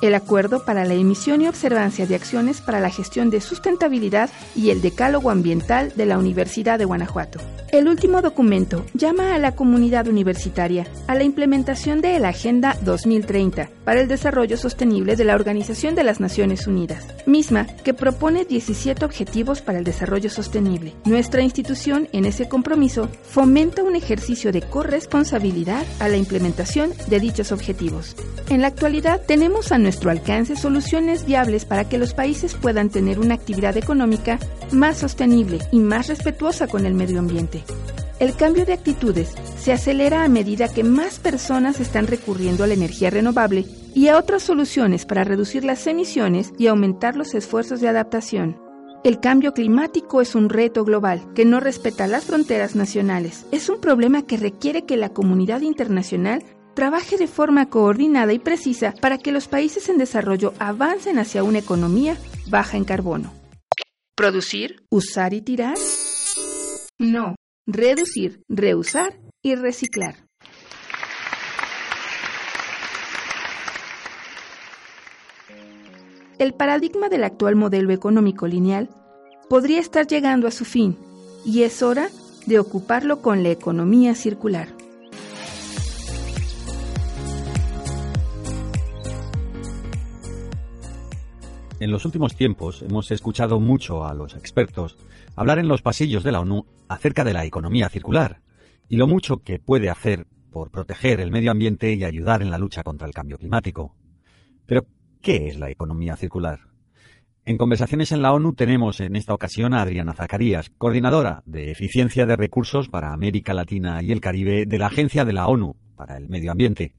el 0.03 0.15
Acuerdo 0.15 0.65
para 0.65 0.85
la 0.85 0.95
emisión 0.95 1.43
y 1.43 1.49
observancia 1.49 2.07
de 2.07 2.15
acciones 2.15 2.61
para 2.61 2.81
la 2.81 2.91
gestión 2.91 3.31
de 3.31 3.41
sustentabilidad 3.41 4.31
y 4.55 4.71
el 4.71 4.81
Decálogo 4.81 5.31
Ambiental 5.31 5.93
de 5.95 6.07
la 6.07 6.19
Universidad 6.19 6.79
de 6.79 6.85
Guanajuato. 6.85 7.41
El 7.73 7.89
último 7.89 8.23
documento 8.23 8.87
llama 8.95 9.35
a 9.35 9.39
la 9.39 9.55
comunidad 9.55 10.07
universitaria 10.07 10.87
a 11.09 11.15
la 11.15 11.25
implementación 11.25 12.01
de 12.01 12.19
la 12.19 12.29
Agenda 12.29 12.77
2030 12.83 13.71
para 13.85 14.01
el 14.01 14.09
Desarrollo 14.09 14.57
Sostenible 14.57 15.17
de 15.17 15.25
la 15.25 15.35
Organización 15.35 15.95
de 15.95 16.05
las 16.05 16.21
Naciones 16.21 16.67
Unidas, 16.67 17.07
misma 17.27 17.67
que 17.67 17.93
propone 17.93 18.45
17 18.45 19.05
objetivos 19.05 19.63
para 19.63 19.79
el 19.79 19.85
desarrollo 19.85 20.31
sostenible. 20.31 20.95
Nuestra 21.05 21.43
institución, 21.43 22.09
en 22.13 22.25
ese 22.25 22.49
compromiso, 22.49 23.09
fomenta 23.23 23.83
un 23.83 23.97
ejercicio 23.97 24.53
de 24.53 24.63
corresponsabilidad 24.63 25.85
a 25.99 26.09
la 26.09 26.17
implementación 26.17 26.93
de 27.09 27.21
dichos 27.21 27.53
objetivos. 27.53 28.17
En 28.49 28.63
la 28.63 28.69
actualidad 28.69 29.21
tenemos 29.27 29.73
a 29.73 29.79
nuestro 29.87 30.11
alcance 30.11 30.57
soluciones 30.57 31.25
viables 31.25 31.65
para 31.65 31.89
que 31.89 31.97
los 31.97 32.13
países 32.13 32.55
puedan 32.55 32.91
tener 32.91 33.21
una 33.21 33.35
actividad 33.35 33.77
económica 33.77 34.41
más 34.73 34.99
sostenible 34.99 35.61
y 35.71 35.79
más 35.79 36.09
respetuosa 36.09 36.67
con 36.67 36.87
el 36.87 36.95
medio 36.95 37.21
ambiente. 37.21 37.63
El 38.19 38.35
cambio 38.35 38.67
de 38.67 38.73
actitudes 38.73 39.33
se 39.57 39.73
acelera 39.73 40.25
a 40.25 40.29
medida 40.29 40.67
que 40.67 40.83
más 40.83 41.21
personas 41.21 41.79
están 41.79 42.09
recurriendo 42.09 42.65
a 42.65 42.67
la 42.67 42.75
energía 42.75 43.11
renovable 43.11 43.65
y 43.95 44.09
a 44.09 44.19
otras 44.19 44.43
soluciones 44.43 45.07
para 45.07 45.23
reducir 45.23 45.63
las 45.63 45.87
emisiones 45.87 46.53
y 46.59 46.67
aumentar 46.67 47.15
los 47.15 47.37
esfuerzos 47.37 47.81
de 47.81 47.87
adaptación. 47.87 48.61
El 49.05 49.21
cambio 49.21 49.53
climático 49.53 50.21
es 50.21 50.35
un 50.35 50.49
reto 50.49 50.85
global 50.85 51.33
que 51.37 51.45
no 51.45 51.61
respeta 51.61 52.09
las 52.09 52.25
fronteras 52.25 52.75
nacionales. 52.75 53.47
Es 53.53 53.69
un 53.69 53.81
problema 53.81 54.23
que 54.23 54.37
requiere 54.37 54.85
que 54.85 54.97
la 54.97 55.11
comunidad 55.11 55.61
internacional 55.61 56.43
trabaje 56.77 57.17
de 57.17 57.27
forma 57.27 57.71
coordinada 57.71 58.35
y 58.35 58.39
precisa 58.39 58.95
para 59.01 59.19
que 59.19 59.33
los 59.33 59.49
países 59.49 59.89
en 59.89 59.97
desarrollo 59.99 60.53
avancen 60.59 61.19
hacia 61.19 61.43
una 61.43 61.59
economía 61.59 62.17
baja 62.49 62.77
en 62.77 62.85
carbono. 62.85 63.33
¿Producir? 64.15 64.85
¿Usar 64.91 65.35
y 65.35 65.41
tirar? 65.41 65.77
No. 66.99 67.35
Reducir, 67.67 68.43
reusar 68.49 69.19
y 69.43 69.55
reciclar. 69.57 70.27
El 76.39 76.53
paradigma 76.53 77.09
del 77.09 77.25
actual 77.25 77.57
modelo 77.57 77.93
económico 77.95 78.47
lineal 78.47 78.91
podría 79.49 79.81
estar 79.81 80.07
llegando 80.07 80.47
a 80.47 80.51
su 80.51 80.67
fin 80.67 80.99
y 81.47 81.63
es 81.63 81.83
hora 81.83 82.11
de 82.45 82.59
ocuparlo 82.59 83.23
con 83.23 83.43
la 83.43 83.49
economía 83.49 84.15
circular. 84.15 84.76
En 91.79 91.91
los 91.91 92.07
últimos 92.07 92.35
tiempos 92.35 92.81
hemos 92.81 93.11
escuchado 93.11 93.61
mucho 93.61 94.07
a 94.07 94.15
los 94.15 94.35
expertos 94.35 94.97
hablar 95.37 95.59
en 95.59 95.69
los 95.69 95.83
pasillos 95.83 96.25
de 96.25 96.33
la 96.33 96.41
ONU 96.41 96.65
acerca 96.89 97.23
de 97.23 97.35
la 97.35 97.45
economía 97.45 97.91
circular 97.91 98.41
y 98.89 98.97
lo 98.97 99.07
mucho 99.07 99.43
que 99.43 99.59
puede 99.59 99.91
hacer 99.91 100.27
por 100.51 100.71
proteger 100.71 101.21
el 101.21 101.31
medio 101.31 101.51
ambiente 101.51 101.93
y 101.93 102.03
ayudar 102.03 102.41
en 102.41 102.51
la 102.51 102.57
lucha 102.57 102.83
contra 102.83 103.07
el 103.07 103.13
cambio 103.13 103.37
climático. 103.37 103.95
Pero, 104.65 104.87
¿qué 105.21 105.49
es 105.49 105.59
la 105.59 105.69
economía 105.69 106.17
circular? 106.17 106.61
En 107.45 107.59
conversaciones 107.59 108.11
en 108.11 108.23
la 108.23 108.33
ONU 108.33 108.55
tenemos 108.55 109.01
en 109.01 109.15
esta 109.15 109.35
ocasión 109.35 109.75
a 109.75 109.83
Adriana 109.83 110.15
Zacarías, 110.15 110.71
coordinadora 110.79 111.43
de 111.45 111.71
eficiencia 111.71 112.25
de 112.25 112.37
recursos 112.37 112.89
para 112.89 113.13
América 113.13 113.53
Latina 113.53 114.03
y 114.03 114.13
el 114.13 114.23
Caribe 114.23 114.65
de 114.65 114.79
la 114.79 114.87
Agencia 114.87 115.27
de 115.27 115.35
la 115.35 115.47
ONU 115.47 115.77
para 115.95 116.17
el 116.17 116.31
Medio 116.31 116.53
Ambiente. 116.53 116.95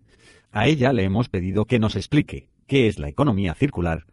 A 0.51 0.67
ella 0.67 0.93
le 0.93 1.03
hemos 1.03 1.29
pedido 1.29 1.65
que 1.65 1.79
nos 1.79 1.95
explique 1.95 2.47
qué 2.67 2.87
es 2.87 2.99
la 2.99 3.09
economía 3.09 3.55
circular 3.55 4.05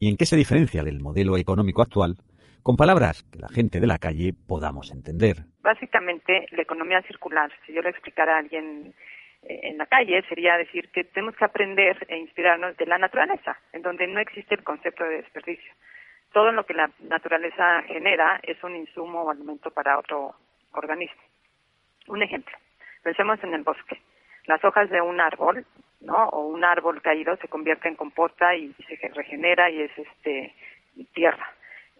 y 0.00 0.08
en 0.08 0.16
qué 0.16 0.24
se 0.24 0.34
diferencia 0.34 0.82
del 0.82 1.00
modelo 1.00 1.36
económico 1.36 1.82
actual, 1.82 2.16
con 2.62 2.76
palabras 2.76 3.22
que 3.30 3.38
la 3.38 3.48
gente 3.48 3.80
de 3.80 3.86
la 3.86 3.98
calle 3.98 4.32
podamos 4.48 4.90
entender. 4.90 5.44
Básicamente, 5.62 6.46
la 6.52 6.62
economía 6.62 7.02
circular, 7.02 7.52
si 7.66 7.74
yo 7.74 7.82
le 7.82 7.90
explicara 7.90 8.36
a 8.36 8.38
alguien 8.38 8.94
eh, 9.42 9.60
en 9.64 9.76
la 9.76 9.84
calle, 9.84 10.22
sería 10.26 10.56
decir 10.56 10.88
que 10.90 11.04
tenemos 11.04 11.36
que 11.36 11.44
aprender 11.44 12.06
e 12.08 12.16
inspirarnos 12.16 12.76
de 12.78 12.86
la 12.86 12.96
naturaleza, 12.96 13.58
en 13.74 13.82
donde 13.82 14.06
no 14.06 14.20
existe 14.20 14.54
el 14.54 14.64
concepto 14.64 15.04
de 15.04 15.16
desperdicio. 15.16 15.72
Todo 16.32 16.50
lo 16.50 16.64
que 16.64 16.74
la 16.74 16.90
naturaleza 17.00 17.82
genera 17.82 18.40
es 18.42 18.62
un 18.64 18.76
insumo 18.76 19.22
o 19.22 19.30
alimento 19.30 19.70
para 19.70 19.98
otro 19.98 20.34
organismo. 20.72 21.20
Un 22.08 22.22
ejemplo, 22.22 22.56
pensemos 23.02 23.38
en 23.44 23.52
el 23.52 23.62
bosque. 23.64 24.00
Las 24.50 24.64
hojas 24.64 24.90
de 24.90 25.00
un 25.00 25.20
árbol 25.20 25.64
¿no? 26.00 26.28
O 26.30 26.46
un 26.48 26.64
árbol 26.64 27.00
caído 27.00 27.36
se 27.36 27.46
convierte 27.46 27.86
en 27.86 27.94
compota 27.94 28.56
y 28.56 28.72
se 28.88 28.96
regenera 29.14 29.70
y 29.70 29.82
es 29.82 29.92
este 29.96 30.52
tierra. 31.14 31.52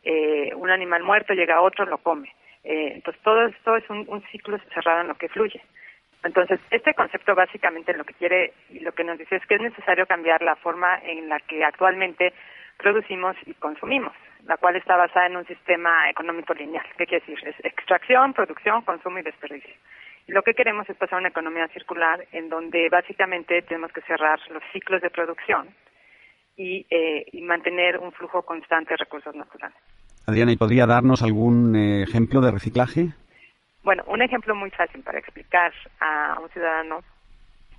Eh, 0.02 0.52
un 0.56 0.68
animal 0.68 1.04
muerto 1.04 1.32
llega 1.32 1.56
a 1.56 1.60
otro, 1.60 1.86
lo 1.86 1.98
come. 1.98 2.34
Eh, 2.64 2.92
entonces 2.94 3.22
todo 3.22 3.46
esto 3.46 3.76
es 3.76 3.88
un, 3.88 4.04
un, 4.08 4.20
ciclo 4.32 4.58
cerrado 4.74 5.02
en 5.02 5.08
lo 5.08 5.14
que 5.14 5.28
fluye. 5.28 5.60
Entonces 6.24 6.58
este 6.72 6.92
concepto 6.94 7.36
básicamente 7.36 7.96
lo 7.96 8.04
que 8.04 8.14
quiere 8.14 8.52
y 8.70 8.80
lo 8.80 8.90
que 8.92 9.04
nos 9.04 9.16
dice 9.16 9.36
es 9.36 9.46
que 9.46 9.54
es 9.54 9.60
necesario 9.60 10.06
cambiar 10.06 10.42
la 10.42 10.56
forma 10.56 10.98
en 11.04 11.28
la 11.28 11.38
que 11.38 11.64
actualmente 11.64 12.32
producimos 12.78 13.36
y 13.46 13.54
consumimos, 13.54 14.12
la 14.46 14.56
cual 14.56 14.74
está 14.74 14.96
basada 14.96 15.26
en 15.26 15.36
un 15.36 15.46
sistema 15.46 16.10
económico 16.10 16.52
lineal. 16.52 16.84
¿Qué 16.98 17.06
quiere 17.06 17.24
decir? 17.24 17.48
Es 17.48 17.64
extracción, 17.64 18.32
producción, 18.32 18.82
consumo 18.82 19.18
y 19.18 19.22
desperdicio. 19.22 19.74
Lo 20.30 20.42
que 20.42 20.54
queremos 20.54 20.88
es 20.88 20.96
pasar 20.96 21.16
a 21.16 21.18
una 21.18 21.30
economía 21.30 21.66
circular 21.68 22.24
en 22.30 22.48
donde 22.48 22.88
básicamente 22.88 23.62
tenemos 23.62 23.92
que 23.92 24.00
cerrar 24.02 24.38
los 24.50 24.62
ciclos 24.72 25.02
de 25.02 25.10
producción 25.10 25.74
y, 26.56 26.86
eh, 26.88 27.26
y 27.32 27.42
mantener 27.42 27.98
un 27.98 28.12
flujo 28.12 28.42
constante 28.42 28.94
de 28.94 28.98
recursos 28.98 29.34
naturales. 29.34 29.76
Adriana, 30.28 30.52
¿y 30.52 30.56
podría 30.56 30.86
darnos 30.86 31.24
algún 31.24 31.74
eh, 31.74 32.04
ejemplo 32.04 32.40
de 32.40 32.52
reciclaje? 32.52 33.08
Bueno, 33.82 34.04
un 34.06 34.22
ejemplo 34.22 34.54
muy 34.54 34.70
fácil 34.70 35.02
para 35.02 35.18
explicar 35.18 35.72
a 35.98 36.38
un 36.40 36.48
ciudadano 36.50 37.00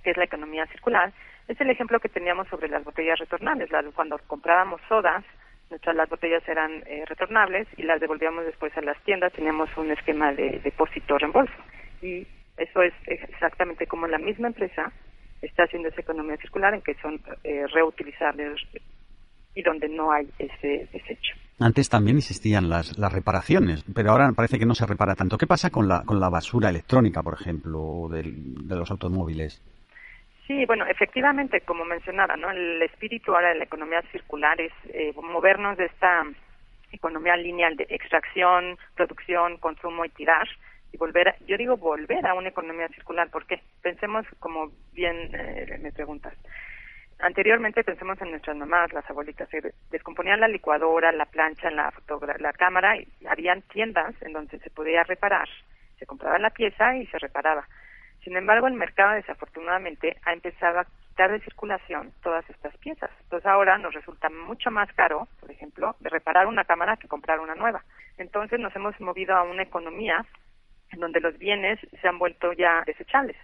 qué 0.04 0.10
es 0.10 0.18
la 0.18 0.24
economía 0.24 0.66
circular 0.66 1.10
es 1.48 1.58
el 1.58 1.70
ejemplo 1.70 2.00
que 2.00 2.10
teníamos 2.10 2.48
sobre 2.48 2.68
las 2.68 2.84
botellas 2.84 3.18
retornables. 3.18 3.70
Cuando 3.94 4.18
comprábamos 4.26 4.80
sodas, 4.90 5.24
nuestras 5.70 5.96
las 5.96 6.08
botellas 6.10 6.46
eran 6.46 6.82
eh, 6.86 7.04
retornables 7.06 7.66
y 7.78 7.82
las 7.82 7.98
devolvíamos 7.98 8.44
después 8.44 8.76
a 8.76 8.82
las 8.82 9.02
tiendas. 9.04 9.32
Teníamos 9.32 9.70
un 9.78 9.90
esquema 9.90 10.34
de 10.34 10.60
depósito 10.62 11.16
reembolso 11.16 11.54
y 12.02 12.26
eso 12.56 12.82
es 12.82 12.92
exactamente 13.06 13.86
como 13.86 14.06
la 14.06 14.18
misma 14.18 14.48
empresa 14.48 14.92
está 15.40 15.64
haciendo 15.64 15.88
esa 15.88 16.00
economía 16.00 16.36
circular 16.36 16.74
en 16.74 16.82
que 16.82 16.94
son 16.94 17.20
eh, 17.42 17.66
reutilizables 17.72 18.60
y 19.54 19.62
donde 19.62 19.88
no 19.88 20.12
hay 20.12 20.28
ese 20.38 20.88
desecho. 20.92 21.34
Antes 21.60 21.88
también 21.88 22.16
existían 22.16 22.68
las, 22.68 22.98
las 22.98 23.12
reparaciones, 23.12 23.84
pero 23.94 24.10
ahora 24.10 24.30
parece 24.34 24.58
que 24.58 24.66
no 24.66 24.74
se 24.74 24.86
repara 24.86 25.14
tanto. 25.14 25.36
¿Qué 25.36 25.46
pasa 25.46 25.70
con 25.70 25.88
la, 25.88 26.02
con 26.04 26.18
la 26.20 26.30
basura 26.30 26.70
electrónica, 26.70 27.22
por 27.22 27.34
ejemplo, 27.34 28.08
del, 28.10 28.66
de 28.66 28.76
los 28.76 28.90
automóviles? 28.90 29.62
Sí, 30.46 30.64
bueno, 30.66 30.86
efectivamente, 30.86 31.60
como 31.60 31.84
mencionaba, 31.84 32.36
¿no? 32.36 32.50
El 32.50 32.82
espíritu 32.82 33.34
ahora 33.34 33.50
de 33.50 33.58
la 33.58 33.64
economía 33.64 34.02
circular 34.10 34.60
es 34.60 34.72
eh, 34.92 35.12
movernos 35.16 35.76
de 35.76 35.86
esta 35.86 36.24
economía 36.90 37.36
lineal 37.36 37.76
de 37.76 37.86
extracción, 37.88 38.76
producción, 38.96 39.56
consumo 39.58 40.04
y 40.04 40.10
tirar 40.10 40.48
y 40.92 40.98
volver, 40.98 41.28
a, 41.28 41.36
yo 41.46 41.56
digo 41.56 41.76
volver 41.76 42.26
a 42.26 42.34
una 42.34 42.50
economía 42.50 42.88
circular, 42.88 43.28
porque 43.30 43.60
pensemos, 43.82 44.26
como 44.38 44.70
bien 44.92 45.30
eh, 45.34 45.78
me 45.80 45.92
preguntas, 45.92 46.34
anteriormente 47.18 47.84
pensemos 47.84 48.20
en 48.20 48.30
nuestras 48.30 48.56
mamás, 48.56 48.92
las 48.92 49.08
abuelitas, 49.08 49.48
se 49.48 49.74
descomponían 49.90 50.40
la 50.40 50.48
licuadora, 50.48 51.12
la 51.12 51.26
plancha, 51.26 51.70
la, 51.70 51.92
la 52.38 52.52
cámara, 52.52 52.96
y 52.96 53.08
habían 53.28 53.62
tiendas 53.62 54.14
en 54.22 54.32
donde 54.32 54.58
se 54.58 54.70
podía 54.70 55.02
reparar, 55.04 55.48
se 55.98 56.06
compraba 56.06 56.38
la 56.38 56.50
pieza 56.50 56.96
y 56.96 57.06
se 57.06 57.18
reparaba. 57.18 57.66
Sin 58.22 58.36
embargo, 58.36 58.68
el 58.68 58.74
mercado 58.74 59.14
desafortunadamente 59.14 60.16
ha 60.24 60.32
empezado 60.32 60.78
a 60.78 60.84
quitar 60.84 61.32
de 61.32 61.40
circulación 61.40 62.12
todas 62.22 62.48
estas 62.48 62.76
piezas. 62.78 63.10
Entonces 63.22 63.46
ahora 63.46 63.78
nos 63.78 63.94
resulta 63.94 64.30
mucho 64.30 64.70
más 64.70 64.92
caro, 64.92 65.26
por 65.40 65.50
ejemplo, 65.50 65.96
de 65.98 66.08
reparar 66.08 66.46
una 66.46 66.64
cámara 66.64 66.96
que 66.96 67.08
comprar 67.08 67.40
una 67.40 67.56
nueva. 67.56 67.82
Entonces 68.18 68.60
nos 68.60 68.74
hemos 68.76 68.98
movido 69.00 69.34
a 69.34 69.42
una 69.42 69.62
economía 69.64 70.24
en 70.92 71.00
donde 71.00 71.20
los 71.20 71.38
bienes 71.38 71.78
se 72.00 72.08
han 72.08 72.18
vuelto 72.18 72.52
ya 72.52 72.82
desechables 72.86 73.36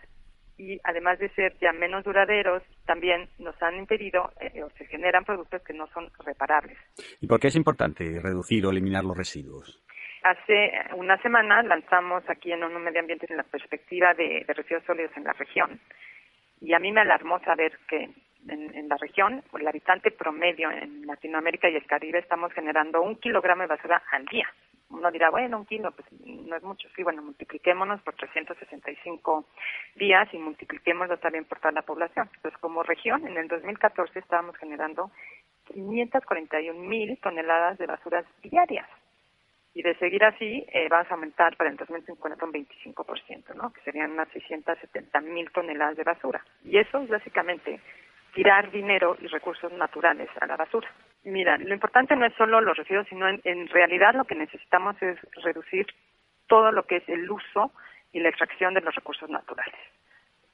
y 0.59 0.81
además 0.83 1.19
de 1.21 1.29
ser 1.31 1.57
ya 1.61 1.73
menos 1.73 2.05
duraderos, 2.05 2.63
también 2.85 3.29
nos 3.39 3.61
han 3.63 3.77
impedido 3.77 4.33
eh, 4.41 4.63
o 4.63 4.71
se 4.71 4.85
generan 4.87 5.25
productos 5.25 5.63
que 5.63 5.73
no 5.73 5.87
son 5.89 6.11
reparables. 6.25 6.77
¿Y 7.21 7.27
por 7.29 7.39
qué 7.39 7.47
es 7.47 7.57
importante 7.57 8.21
reducir 8.21 8.67
o 8.67 8.71
eliminar 8.71 9.05
los 9.05 9.17
residuos? 9.17 9.81
Hace 10.25 10.73
una 10.97 11.17
semana 11.23 11.63
lanzamos 11.63 12.29
aquí 12.29 12.51
en 12.53 12.65
ONU 12.65 12.81
Medio 12.81 13.01
Ambiente 13.01 13.33
la 13.35 13.45
perspectiva 13.45 14.15
de, 14.15 14.45
de, 14.47 14.53
residuos 14.53 14.85
sólidos 14.85 15.17
en 15.17 15.25
la 15.25 15.33
región 15.33 15.81
y 16.61 16.75
a 16.75 16.81
mí 16.81 16.91
me 16.91 17.03
alarmó 17.03 17.39
saber 17.41 17.79
que 17.89 18.11
en, 18.49 18.75
en 18.75 18.89
la 18.89 18.97
región, 18.97 19.45
el 19.57 19.69
habitante 19.69 20.11
promedio 20.11 20.73
en 20.73 21.07
Latinoamérica 21.07 21.69
y 21.71 21.77
el 21.77 21.87
Caribe 21.87 22.19
estamos 22.19 22.53
generando 22.53 23.01
un 23.01 23.17
kilogramo 23.17 23.63
de 23.63 23.69
basura 23.69 24.03
al 24.11 24.27
día 24.27 24.49
uno 24.91 25.11
dirá, 25.11 25.31
bueno, 25.31 25.59
un 25.59 25.67
kilo, 25.67 25.91
pues 25.93 26.07
no 26.25 26.57
es 26.57 26.63
mucho. 26.63 26.89
Sí, 26.97 27.03
bueno, 27.03 27.23
multipliquémonos 27.23 28.01
por 28.03 28.15
365 28.15 29.47
días 29.97 30.29
y 30.33 30.39
multipliquémoslo 30.39 31.19
también 31.19 31.45
por 31.45 31.59
toda 31.59 31.73
la 31.73 31.83
población. 31.83 32.31
Entonces, 32.37 32.59
como 32.61 32.83
región, 32.83 33.27
en 33.27 33.37
el 33.37 33.49
2014 33.49 34.19
estábamos 34.19 34.57
generando 34.57 35.11
541 35.67 36.81
mil 36.81 37.19
toneladas 37.21 37.79
de 37.79 37.87
basuras 37.87 38.25
diarias. 38.43 38.89
Y 39.75 39.83
de 39.83 39.95
seguir 39.97 40.25
así, 40.25 40.65
eh, 40.73 40.89
vamos 40.89 41.11
a 41.11 41.15
aumentar 41.15 41.57
para 41.57 41.71
el 41.71 41.77
2050 41.77 42.45
un 42.45 42.53
25%, 42.53 43.55
¿no? 43.55 43.73
Que 43.73 43.81
serían 43.83 44.13
unas 44.13 44.29
670 44.31 45.21
mil 45.21 45.51
toneladas 45.53 45.97
de 45.97 46.05
basura. 46.05 46.43
Y 46.65 46.79
eso 46.79 46.99
es 47.03 47.09
básicamente 47.09 47.81
tirar 48.35 48.71
dinero 48.71 49.17
y 49.21 49.27
recursos 49.27 49.73
naturales 49.73 50.29
a 50.41 50.47
la 50.47 50.57
basura. 50.57 50.89
Mira, 51.29 51.59
lo 51.59 51.75
importante 51.75 52.17
no 52.17 52.25
es 52.25 52.33
solo 52.35 52.61
los 52.63 52.77
residuos, 52.77 53.07
sino 53.09 53.29
en, 53.29 53.69
realidad 53.69 54.15
lo 54.15 54.25
que 54.25 54.35
necesitamos 54.35 55.01
es 55.03 55.19
reducir 55.45 55.87
todo 56.47 56.73
lo 56.73 56.85
que 56.85 56.97
es 56.97 57.09
el 57.09 57.31
uso 57.31 57.71
y 58.13 58.21
la 58.21 58.31
extracción 58.31 58.73
de 58.73 58.81
los 58.81 58.95
recursos 58.95 59.29
naturales. 59.29 59.79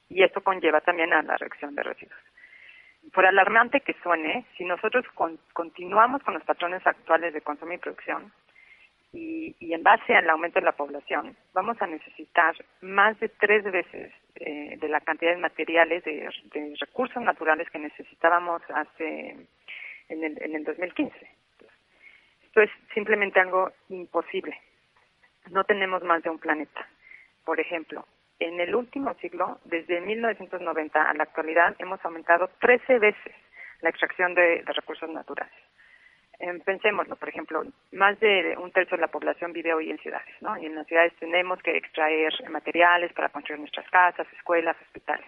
Y 0.09 0.23
esto 0.23 0.41
conlleva 0.41 0.81
también 0.81 1.13
a 1.13 1.21
la 1.21 1.37
reducción 1.37 1.75
de 1.75 1.83
residuos. 1.83 2.19
Por 3.13 3.25
alarmante 3.25 3.79
que 3.81 3.95
suene, 4.03 4.45
si 4.57 4.65
nosotros 4.65 5.05
con, 5.13 5.39
continuamos 5.53 6.21
con 6.23 6.33
los 6.33 6.43
patrones 6.43 6.85
actuales 6.85 7.33
de 7.33 7.41
consumo 7.41 7.71
y 7.71 7.77
producción, 7.77 8.33
y, 9.13 9.55
y 9.61 9.73
en 9.73 9.81
base 9.81 10.13
al 10.13 10.29
aumento 10.29 10.59
de 10.59 10.65
la 10.65 10.73
población, 10.73 11.37
vamos 11.53 11.81
a 11.81 11.87
necesitar 11.87 12.53
más 12.81 13.17
de 13.21 13.29
tres 13.29 13.63
veces 13.63 14.11
eh, 14.35 14.75
de 14.77 14.89
la 14.89 14.99
cantidad 14.99 15.31
de 15.31 15.37
materiales, 15.37 16.03
de, 16.03 16.29
de 16.51 16.75
recursos 16.81 17.23
naturales 17.23 17.69
que 17.69 17.79
necesitábamos 17.79 18.61
hace 18.73 19.47
en 20.09 20.23
el, 20.23 20.41
en 20.41 20.55
el 20.55 20.63
2015. 20.63 21.15
Esto 22.45 22.61
es 22.61 22.69
simplemente 22.93 23.39
algo 23.39 23.71
imposible. 23.89 24.57
No 25.51 25.63
tenemos 25.63 26.03
más 26.03 26.23
de 26.23 26.29
un 26.29 26.39
planeta. 26.39 26.87
Por 27.43 27.59
ejemplo, 27.59 28.05
en 28.39 28.59
el 28.59 28.75
último 28.75 29.13
siglo, 29.15 29.59
desde 29.65 30.01
1990 30.01 31.01
a 31.01 31.13
la 31.13 31.23
actualidad, 31.23 31.75
hemos 31.79 32.03
aumentado 32.03 32.49
13 32.59 32.99
veces 32.99 33.33
la 33.81 33.89
extracción 33.89 34.33
de, 34.33 34.63
recursos 34.65 35.09
naturales. 35.09 35.53
Eh, 36.39 36.59
pensémoslo, 36.65 37.15
por 37.15 37.29
ejemplo, 37.29 37.63
más 37.93 38.19
de 38.19 38.57
un 38.57 38.71
tercio 38.71 38.97
de 38.97 39.01
la 39.01 39.07
población 39.07 39.53
vive 39.53 39.73
hoy 39.73 39.89
en 39.89 39.97
ciudades, 39.99 40.35
¿no? 40.41 40.57
Y 40.57 40.65
en 40.65 40.75
las 40.75 40.85
ciudades 40.87 41.13
tenemos 41.17 41.61
que 41.61 41.77
extraer 41.77 42.33
materiales 42.49 43.13
para 43.13 43.29
construir 43.29 43.59
nuestras 43.59 43.89
casas, 43.89 44.27
escuelas, 44.33 44.75
hospitales. 44.81 45.27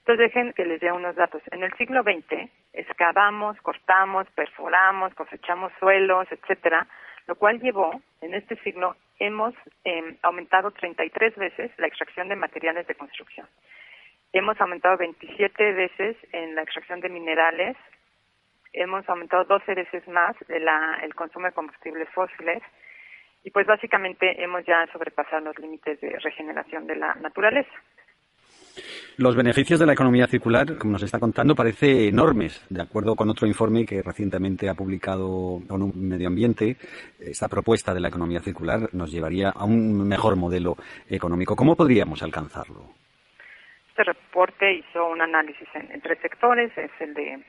Entonces 0.00 0.32
dejen 0.32 0.52
que 0.54 0.64
les 0.64 0.80
dé 0.80 0.90
unos 0.90 1.14
datos. 1.14 1.42
En 1.50 1.62
el 1.62 1.72
siglo 1.74 2.02
XX 2.02 2.50
excavamos, 2.72 3.60
cortamos, 3.60 4.26
perforamos, 4.34 5.14
cosechamos 5.14 5.72
suelos, 5.78 6.26
etcétera, 6.30 6.86
lo 7.26 7.34
cual 7.36 7.60
llevó, 7.60 8.00
en 8.20 8.34
este 8.34 8.56
siglo, 8.56 8.96
hemos 9.18 9.54
eh, 9.84 10.16
aumentado 10.22 10.70
33 10.70 11.36
veces 11.36 11.70
la 11.78 11.86
extracción 11.86 12.28
de 12.28 12.36
materiales 12.36 12.86
de 12.86 12.94
construcción. 12.94 13.46
Hemos 14.32 14.60
aumentado 14.60 14.96
27 14.96 15.72
veces 15.72 16.16
en 16.32 16.54
la 16.54 16.62
extracción 16.62 17.00
de 17.00 17.08
minerales, 17.08 17.76
hemos 18.72 19.08
aumentado 19.08 19.44
12 19.44 19.74
veces 19.74 20.06
más 20.08 20.36
el 20.48 21.14
consumo 21.14 21.46
de 21.46 21.52
combustibles 21.52 22.08
fósiles 22.10 22.62
y 23.42 23.50
pues 23.50 23.66
básicamente 23.66 24.42
hemos 24.42 24.64
ya 24.64 24.86
sobrepasado 24.92 25.40
los 25.40 25.58
límites 25.58 26.00
de 26.00 26.18
regeneración 26.18 26.86
de 26.86 26.96
la 26.96 27.14
naturaleza. 27.16 27.72
Los 29.20 29.36
beneficios 29.36 29.78
de 29.78 29.84
la 29.84 29.92
economía 29.92 30.26
circular, 30.26 30.78
como 30.78 30.92
nos 30.92 31.02
está 31.02 31.18
contando, 31.18 31.54
parece 31.54 32.08
enormes. 32.08 32.64
De 32.70 32.80
acuerdo 32.80 33.14
con 33.14 33.28
otro 33.28 33.46
informe 33.46 33.84
que 33.84 34.00
recientemente 34.00 34.66
ha 34.66 34.72
publicado 34.72 35.60
ONU 35.68 35.92
Medio 35.94 36.28
Ambiente, 36.28 36.78
esta 37.18 37.46
propuesta 37.46 37.92
de 37.92 38.00
la 38.00 38.08
economía 38.08 38.40
circular 38.40 38.88
nos 38.94 39.12
llevaría 39.12 39.50
a 39.50 39.66
un 39.66 40.08
mejor 40.08 40.36
modelo 40.36 40.74
económico. 41.06 41.54
¿Cómo 41.54 41.76
podríamos 41.76 42.22
alcanzarlo? 42.22 42.94
Este 43.90 44.04
reporte 44.04 44.72
hizo 44.72 45.06
un 45.08 45.20
análisis 45.20 45.68
en, 45.74 45.92
en 45.92 46.00
tres 46.00 46.18
sectores, 46.22 46.72
es 46.78 46.90
el 47.00 47.12
de 47.12 47.44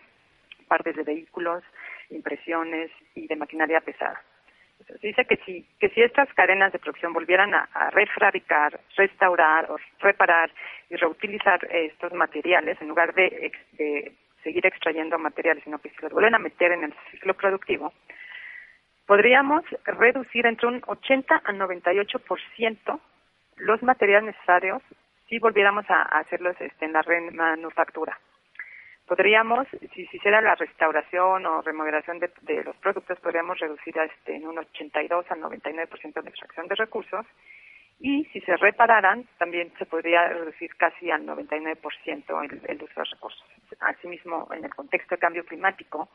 partes 0.67 0.93
de 0.97 1.03
vehículos, 1.03 1.63
impresiones 2.09 2.91
y 3.15 3.27
de 3.27 3.35
maquinaria 3.37 3.79
pesada. 3.79 4.21
Dice 5.01 5.25
que 5.25 5.37
si, 5.45 5.65
que 5.79 5.89
si 5.89 6.01
estas 6.01 6.31
cadenas 6.33 6.71
de 6.71 6.79
producción 6.79 7.13
volvieran 7.13 7.53
a, 7.53 7.69
a 7.73 7.89
refabricar, 7.89 8.79
restaurar 8.95 9.69
o 9.71 9.77
reparar 9.99 10.51
y 10.89 10.95
reutilizar 10.95 11.59
estos 11.71 12.13
materiales 12.13 12.81
en 12.81 12.87
lugar 12.87 13.13
de, 13.13 13.51
de 13.73 14.13
seguir 14.43 14.65
extrayendo 14.65 15.17
materiales, 15.17 15.63
sino 15.63 15.79
que 15.79 15.89
si 15.89 15.95
los 16.01 16.11
vuelven 16.11 16.35
a 16.35 16.39
meter 16.39 16.71
en 16.71 16.83
el 16.85 16.93
ciclo 17.11 17.33
productivo, 17.33 17.93
podríamos 19.05 19.63
reducir 19.85 20.45
entre 20.45 20.67
un 20.67 20.81
80 20.85 21.35
a 21.35 21.51
98% 21.51 22.99
los 23.57 23.83
materiales 23.83 24.35
necesarios 24.35 24.81
si 25.27 25.39
volviéramos 25.39 25.85
a 25.89 26.01
hacerlos 26.19 26.55
este, 26.59 26.85
en 26.85 26.93
la 26.93 27.01
remanufactura 27.01 28.17
podríamos, 29.07 29.67
si 29.93 30.05
se 30.07 30.17
hiciera 30.17 30.41
la 30.41 30.55
restauración 30.55 31.45
o 31.45 31.61
remodelación 31.61 32.19
de, 32.19 32.31
de 32.41 32.63
los 32.63 32.75
productos, 32.77 33.19
podríamos 33.19 33.59
reducir 33.59 33.97
a 33.99 34.05
este, 34.05 34.35
en 34.35 34.47
un 34.47 34.57
82 34.59 35.25
al 35.29 35.41
99% 35.41 36.21
de 36.21 36.29
extracción 36.29 36.67
de 36.67 36.75
recursos 36.75 37.25
y 37.99 38.25
si 38.33 38.41
se 38.41 38.57
repararan, 38.57 39.25
también 39.37 39.71
se 39.77 39.85
podría 39.85 40.27
reducir 40.27 40.75
casi 40.75 41.11
al 41.11 41.25
99% 41.25 42.43
el, 42.43 42.61
el 42.67 42.83
uso 42.83 42.99
de 42.99 43.09
recursos. 43.11 43.45
Asimismo, 43.79 44.47
en 44.51 44.65
el 44.65 44.73
contexto 44.73 45.15
de 45.15 45.19
cambio 45.19 45.45
climático, 45.45 46.09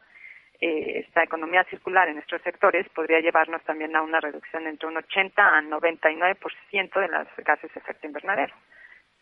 eh, 0.60 1.04
esta 1.06 1.22
economía 1.22 1.64
circular 1.64 2.08
en 2.08 2.18
estos 2.18 2.42
sectores 2.42 2.88
podría 2.88 3.20
llevarnos 3.20 3.62
también 3.62 3.94
a 3.94 4.02
una 4.02 4.20
reducción 4.20 4.66
entre 4.66 4.88
un 4.88 4.96
80 4.96 5.42
a 5.42 5.62
99% 5.62 7.00
de 7.00 7.08
los 7.08 7.28
gases 7.44 7.72
de 7.72 7.80
efecto 7.80 8.06
invernadero 8.06 8.54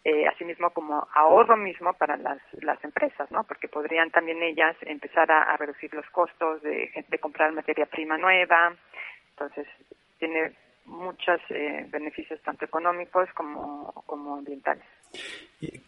eh, 0.04 0.26
asimismo 0.28 0.70
como 0.70 1.08
ahorro 1.14 1.56
mismo 1.56 1.94
para 1.94 2.16
las, 2.18 2.38
las 2.60 2.82
empresas, 2.84 3.30
¿no? 3.30 3.44
Porque 3.44 3.68
podrían 3.68 4.10
también 4.10 4.42
ellas 4.42 4.76
empezar 4.82 5.30
a, 5.32 5.44
a 5.44 5.56
reducir 5.56 5.92
los 5.94 6.08
costos 6.10 6.62
de, 6.62 7.04
de, 7.08 7.18
comprar 7.18 7.52
materia 7.52 7.86
prima 7.86 8.18
nueva. 8.18 8.74
Entonces, 9.30 9.66
tiene 10.18 10.52
muchos 10.84 11.40
eh, 11.48 11.86
beneficios 11.90 12.38
tanto 12.42 12.66
económicos 12.66 13.28
como, 13.34 13.92
como 14.06 14.36
ambientales. 14.36 14.84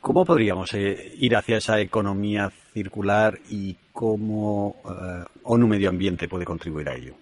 ¿Cómo 0.00 0.24
podríamos 0.24 0.72
eh, 0.74 1.12
ir 1.16 1.36
hacia 1.36 1.58
esa 1.58 1.78
economía 1.80 2.48
circular 2.72 3.34
y 3.50 3.76
cómo 3.92 4.76
eh, 4.84 5.24
ONU 5.42 5.66
Medio 5.66 5.90
Ambiente 5.90 6.28
puede 6.28 6.44
contribuir 6.46 6.88
a 6.88 6.94
ello? 6.94 7.14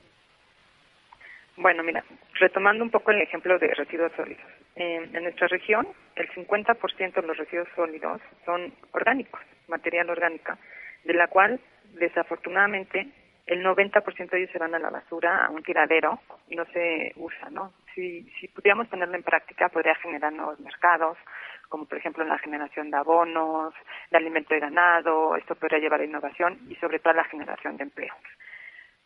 Bueno, 1.56 1.84
mira, 1.84 2.04
retomando 2.40 2.82
un 2.82 2.90
poco 2.90 3.12
el 3.12 3.22
ejemplo 3.22 3.58
de 3.58 3.68
residuos 3.68 4.12
sólidos. 4.16 4.44
Eh, 4.74 5.08
en 5.12 5.22
nuestra 5.22 5.46
región, 5.46 5.86
el 6.16 6.28
50% 6.30 7.14
de 7.14 7.26
los 7.26 7.36
residuos 7.36 7.68
sólidos 7.76 8.20
son 8.44 8.72
orgánicos, 8.92 9.40
material 9.68 10.10
orgánica, 10.10 10.58
de 11.04 11.14
la 11.14 11.28
cual, 11.28 11.60
desafortunadamente, 11.92 13.06
el 13.46 13.62
90% 13.64 14.30
de 14.30 14.38
ellos 14.38 14.50
se 14.50 14.58
van 14.58 14.74
a 14.74 14.80
la 14.80 14.90
basura, 14.90 15.44
a 15.44 15.50
un 15.50 15.62
tiradero, 15.62 16.18
y 16.48 16.56
no 16.56 16.64
se 16.72 17.12
usa, 17.16 17.50
¿no? 17.50 17.72
Si, 17.94 18.22
si 18.40 18.48
pudiéramos 18.48 18.88
ponerlo 18.88 19.14
en 19.14 19.22
práctica, 19.22 19.68
podría 19.68 19.94
generar 19.96 20.32
nuevos 20.32 20.58
mercados, 20.58 21.16
como 21.68 21.86
por 21.86 21.98
ejemplo 21.98 22.24
la 22.24 22.38
generación 22.38 22.90
de 22.90 22.96
abonos, 22.96 23.74
de 24.10 24.16
alimento 24.16 24.54
de 24.54 24.60
ganado, 24.60 25.36
esto 25.36 25.54
podría 25.54 25.78
llevar 25.78 26.00
a 26.00 26.04
innovación 26.04 26.58
y 26.68 26.74
sobre 26.76 26.98
todo 26.98 27.12
a 27.12 27.16
la 27.16 27.24
generación 27.24 27.76
de 27.76 27.84
empleo. 27.84 28.14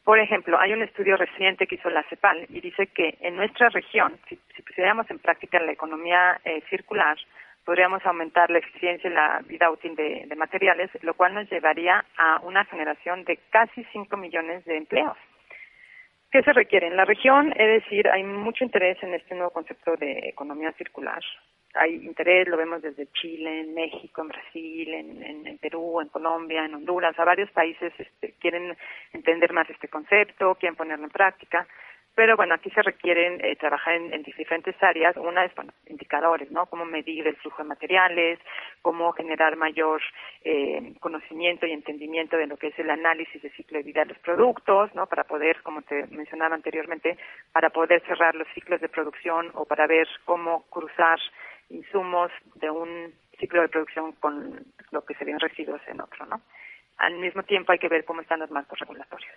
Por 0.09 0.21
ejemplo, 0.21 0.59
hay 0.59 0.73
un 0.73 0.81
estudio 0.81 1.19
reciente 1.19 1.67
que 1.67 1.75
hizo 1.75 1.91
la 1.91 2.03
CEPAL 2.05 2.47
y 2.49 2.63
dice 2.63 2.87
que 2.87 3.19
en 3.21 3.37
nuestra 3.37 3.69
región, 3.69 4.19
si, 4.27 4.41
si 4.57 4.63
pusiéramos 4.63 5.05
en 5.11 5.19
práctica 5.19 5.61
la 5.61 5.73
economía 5.73 6.41
eh, 6.47 6.63
circular, 6.71 7.19
podríamos 7.67 8.03
aumentar 8.07 8.49
la 8.49 8.57
eficiencia 8.57 9.11
y 9.11 9.13
la 9.13 9.41
vida 9.45 9.71
útil 9.71 9.95
de, 9.97 10.25
de, 10.27 10.35
materiales, 10.35 10.91
lo 11.03 11.13
cual 11.13 11.35
nos 11.35 11.51
llevaría 11.51 12.07
a 12.17 12.41
una 12.41 12.65
generación 12.65 13.25
de 13.25 13.39
casi 13.51 13.85
5 13.93 14.17
millones 14.17 14.65
de 14.65 14.79
empleos. 14.79 15.19
¿Qué 16.31 16.43
se 16.43 16.53
requiere? 16.53 16.89
En 16.89 16.97
la 16.97 17.07
región, 17.07 17.53
es 17.57 17.83
decir, 17.83 18.07
hay 18.09 18.23
mucho 18.23 18.63
interés 18.63 19.03
en 19.03 19.15
este 19.15 19.35
nuevo 19.35 19.51
concepto 19.51 19.97
de 19.97 20.29
economía 20.29 20.73
circular. 20.73 21.23
Hay 21.75 21.95
interés, 21.95 22.47
lo 22.49 22.57
vemos 22.59 22.83
desde 22.83 23.11
Chile, 23.13 23.61
en 23.61 23.73
México, 23.73 24.21
en 24.21 24.29
Brasil, 24.29 24.95
en, 24.95 25.59
Perú, 25.59 26.01
en 26.01 26.09
Colombia, 26.09 26.65
en 26.65 26.75
Honduras, 26.75 27.19
a 27.19 27.25
varios 27.25 27.51
países 27.51 27.93
este, 27.99 28.35
quieren 28.41 28.77
entender 29.13 29.53
más 29.53 29.69
este 29.71 29.89
concepto, 29.89 30.55
quieren 30.57 30.77
ponerlo 30.77 31.05
en 31.05 31.11
práctica 31.11 31.67
pero 32.19 32.37
bueno, 32.37 32.55
aquí 32.55 32.69
se 32.71 32.83
requieren 32.83 33.39
eh, 33.45 33.55
trabajar 33.55 33.95
en, 33.95 34.13
en, 34.13 34.25
diferentes 34.25 34.75
áreas. 34.83 35.17
Una 35.17 35.45
es, 35.45 35.55
bueno, 35.55 35.73
indicadores, 35.87 36.51
¿no? 36.51 36.67
Cómo 36.67 36.85
medir 36.85 37.25
el 37.29 37.37
flujo 37.37 37.63
de 37.63 37.69
materiales, 37.69 38.41
cómo 38.83 39.13
generar 39.13 39.55
mayor 39.55 40.03
eh, 40.43 40.95
conocimiento 40.99 41.65
y 41.65 41.71
entendimiento 41.71 42.37
de 42.37 42.49
lo 42.49 42.57
que 42.57 42.67
es 42.67 42.79
el 42.81 42.91
análisis 42.91 43.41
de 43.41 43.51
ciclo 43.51 43.79
de 43.79 43.85
vida 43.85 44.01
de 44.01 44.15
los 44.15 44.19
productos, 44.19 44.93
¿no? 44.97 45.07
Para 45.07 45.23
poder, 45.23 45.63
como 45.63 45.83
te 45.83 46.09
mencionaba 46.09 46.57
anteriormente, 46.57 47.17
para 47.53 47.71
poder 47.71 48.03
cerrar 48.05 48.35
los 48.35 48.49
ciclos 48.49 48.81
de 48.81 48.89
producción 48.89 49.53
o 49.55 49.65
para 49.65 49.87
ver 49.87 50.09
cómo 50.25 50.65
cruzar 50.71 51.21
insumos 51.71 52.33
de 52.57 52.69
un 52.69 53.15
ciclo 53.39 53.63
de 53.63 53.69
producción 53.69 54.11
con 54.15 54.67
lo 54.91 55.05
que 55.05 55.15
serían 55.15 55.39
residuos 55.39 55.83
en 55.87 56.01
otro, 56.01 56.27
¿no? 56.27 56.41
Al 56.99 57.15
mismo 57.15 57.43
tiempo 57.45 57.73
hay 57.73 57.79
que 57.79 57.89
ver 57.89 58.05
cómo 58.05 58.21
están 58.21 58.41
los 58.41 58.51
marcos 58.51 58.79
regulatorios. 58.79 59.33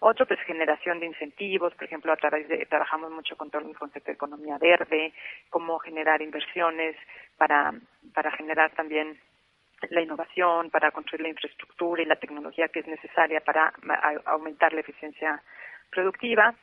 Otro, 0.00 0.26
pues, 0.26 0.40
generación 0.40 1.00
de 1.00 1.06
incentivos, 1.06 1.72
por 1.74 1.84
ejemplo, 1.84 2.12
a 2.12 2.16
través 2.16 2.48
de, 2.48 2.66
trabajamos 2.66 3.10
mucho 3.10 3.36
con 3.36 3.50
todo 3.50 3.62
el 3.62 3.76
concepto 3.76 4.08
de 4.08 4.14
economía 4.14 4.58
verde, 4.58 5.12
cómo 5.48 5.78
generar 5.78 6.20
inversiones 6.20 6.96
para, 7.36 7.72
para 8.12 8.32
generar 8.32 8.72
también 8.72 9.18
la 9.90 10.00
innovación, 10.00 10.70
para 10.70 10.90
construir 10.90 11.22
la 11.22 11.28
infraestructura 11.28 12.02
y 12.02 12.06
la 12.06 12.16
tecnología 12.16 12.68
que 12.68 12.80
es 12.80 12.86
necesaria 12.86 13.40
para 13.40 13.72
aumentar 14.26 14.72
la 14.72 14.80
eficiencia 14.80 15.42
productiva. 15.90 16.54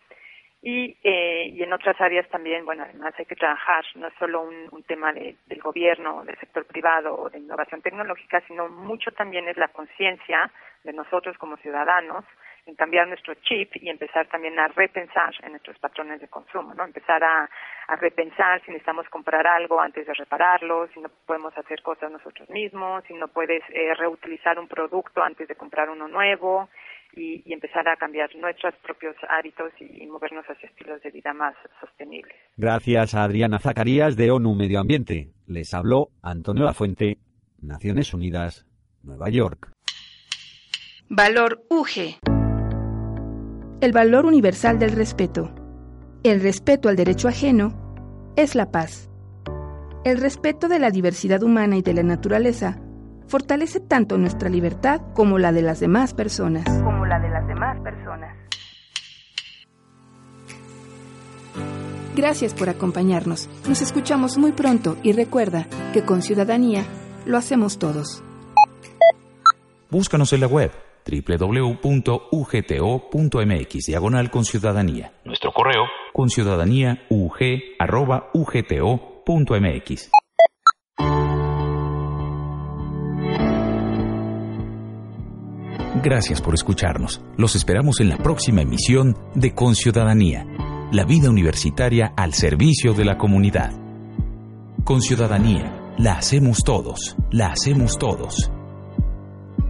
Y, 0.63 0.95
eh, 1.03 1.49
y 1.53 1.63
en 1.63 1.73
otras 1.73 1.99
áreas 1.99 2.29
también, 2.29 2.65
bueno, 2.65 2.83
además 2.83 3.15
hay 3.17 3.25
que 3.25 3.35
trabajar 3.35 3.83
no 3.95 4.09
solo 4.19 4.41
un, 4.41 4.67
un 4.71 4.83
tema 4.83 5.11
de, 5.11 5.35
del 5.47 5.59
gobierno, 5.59 6.23
del 6.23 6.37
sector 6.37 6.65
privado 6.65 7.15
o 7.15 7.29
de 7.31 7.39
innovación 7.39 7.81
tecnológica, 7.81 8.41
sino 8.47 8.69
mucho 8.69 9.11
también 9.11 9.47
es 9.47 9.57
la 9.57 9.69
conciencia 9.69 10.51
de 10.83 10.93
nosotros 10.93 11.35
como 11.39 11.57
ciudadanos 11.57 12.25
en 12.65 12.75
cambiar 12.75 13.07
nuestro 13.07 13.33
chip 13.35 13.75
y 13.75 13.89
empezar 13.89 14.27
también 14.27 14.57
a 14.59 14.67
repensar 14.67 15.33
en 15.41 15.51
nuestros 15.51 15.79
patrones 15.79 16.21
de 16.21 16.27
consumo, 16.27 16.73
¿no? 16.73 16.83
Empezar 16.83 17.23
a, 17.23 17.49
a 17.87 17.95
repensar 17.95 18.61
si 18.61 18.71
necesitamos 18.71 19.09
comprar 19.09 19.47
algo 19.47 19.81
antes 19.81 20.05
de 20.05 20.13
repararlo, 20.13 20.87
si 20.93 20.99
no 20.99 21.09
podemos 21.25 21.57
hacer 21.57 21.81
cosas 21.81 22.11
nosotros 22.11 22.47
mismos, 22.49 23.03
si 23.07 23.13
no 23.15 23.27
puedes 23.29 23.63
eh, 23.69 23.93
reutilizar 23.95 24.59
un 24.59 24.67
producto 24.67 25.23
antes 25.23 25.47
de 25.47 25.55
comprar 25.55 25.89
uno 25.89 26.07
nuevo, 26.07 26.69
y, 27.15 27.43
y 27.45 27.53
empezar 27.53 27.87
a 27.87 27.95
cambiar 27.95 28.29
nuestros 28.35 28.73
propios 28.83 29.15
hábitos 29.29 29.71
y, 29.79 30.03
y 30.03 30.07
movernos 30.07 30.45
hacia 30.45 30.69
estilos 30.69 31.01
de 31.01 31.11
vida 31.11 31.33
más 31.33 31.55
sostenibles. 31.79 32.35
Gracias 32.57 33.15
a 33.15 33.23
Adriana 33.23 33.59
Zacarías 33.59 34.15
de 34.15 34.31
ONU 34.31 34.55
Medio 34.55 34.79
Ambiente. 34.79 35.31
Les 35.47 35.73
habló 35.73 36.09
Antonio 36.21 36.63
Lafuente, 36.63 37.17
Naciones 37.61 38.13
Unidas, 38.13 38.65
Nueva 39.03 39.29
York. 39.29 39.71
Valor 41.09 41.63
UG. 41.69 42.19
El 43.81 43.91
valor 43.91 44.25
universal 44.25 44.79
del 44.79 44.91
respeto. 44.91 45.53
El 46.23 46.39
respeto 46.41 46.87
al 46.87 46.95
derecho 46.95 47.27
ajeno 47.27 48.33
es 48.37 48.55
la 48.55 48.71
paz. 48.71 49.09
El 50.05 50.19
respeto 50.19 50.67
de 50.67 50.79
la 50.79 50.89
diversidad 50.89 51.43
humana 51.43 51.77
y 51.77 51.81
de 51.81 51.93
la 51.93 52.03
naturaleza 52.03 52.79
fortalece 53.27 53.79
tanto 53.79 54.17
nuestra 54.17 54.49
libertad 54.49 55.01
como 55.13 55.39
la 55.39 55.51
de 55.51 55.61
las 55.61 55.79
demás 55.79 56.13
personas. 56.13 56.65
La 57.11 57.19
de 57.19 57.29
las 57.29 57.45
demás 57.45 57.77
personas. 57.81 58.37
Gracias 62.15 62.53
por 62.53 62.69
acompañarnos. 62.69 63.49
Nos 63.67 63.81
escuchamos 63.81 64.37
muy 64.37 64.53
pronto 64.53 64.95
y 65.03 65.11
recuerda 65.11 65.67
que 65.91 66.05
con 66.05 66.21
ciudadanía 66.21 66.85
lo 67.25 67.37
hacemos 67.37 67.79
todos. 67.79 68.23
Búscanos 69.89 70.31
en 70.31 70.39
la 70.39 70.47
web 70.47 70.71
www.ugto.mx 71.05 72.15
diagonal 73.87 74.31
con 74.31 74.45
ciudadanía. 74.45 75.11
Nuestro 75.25 75.51
correo 75.51 75.83
con 76.13 76.29
ciudadanía 76.29 77.05
ug@ugto.mx. 77.09 77.81
Gracias 86.03 86.41
por 86.41 86.55
escucharnos. 86.55 87.21
Los 87.37 87.55
esperamos 87.55 87.99
en 87.99 88.09
la 88.09 88.17
próxima 88.17 88.63
emisión 88.63 89.15
de 89.35 89.53
Con 89.53 89.75
Ciudadanía, 89.75 90.47
la 90.91 91.05
vida 91.05 91.29
universitaria 91.29 92.11
al 92.17 92.33
servicio 92.33 92.93
de 92.93 93.05
la 93.05 93.19
comunidad. 93.19 93.71
Con 94.83 95.01
Ciudadanía, 95.01 95.93
la 95.99 96.13
hacemos 96.13 96.63
todos, 96.63 97.15
la 97.29 97.51
hacemos 97.51 97.99
todos. 97.99 98.51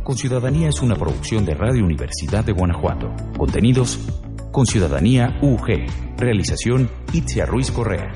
Con 0.03 0.15
Ciudadanía 0.17 0.69
es 0.69 0.81
una 0.81 0.95
producción 0.95 1.43
de 1.43 1.53
Radio 1.53 1.83
Universidad 1.83 2.45
de 2.45 2.53
Guanajuato. 2.53 3.11
Contenidos, 3.37 3.99
Con 4.53 4.65
Ciudadanía 4.65 5.37
UG. 5.41 6.17
Realización, 6.17 6.89
Itzia 7.11 7.45
Ruiz 7.45 7.71
Correa. 7.71 8.13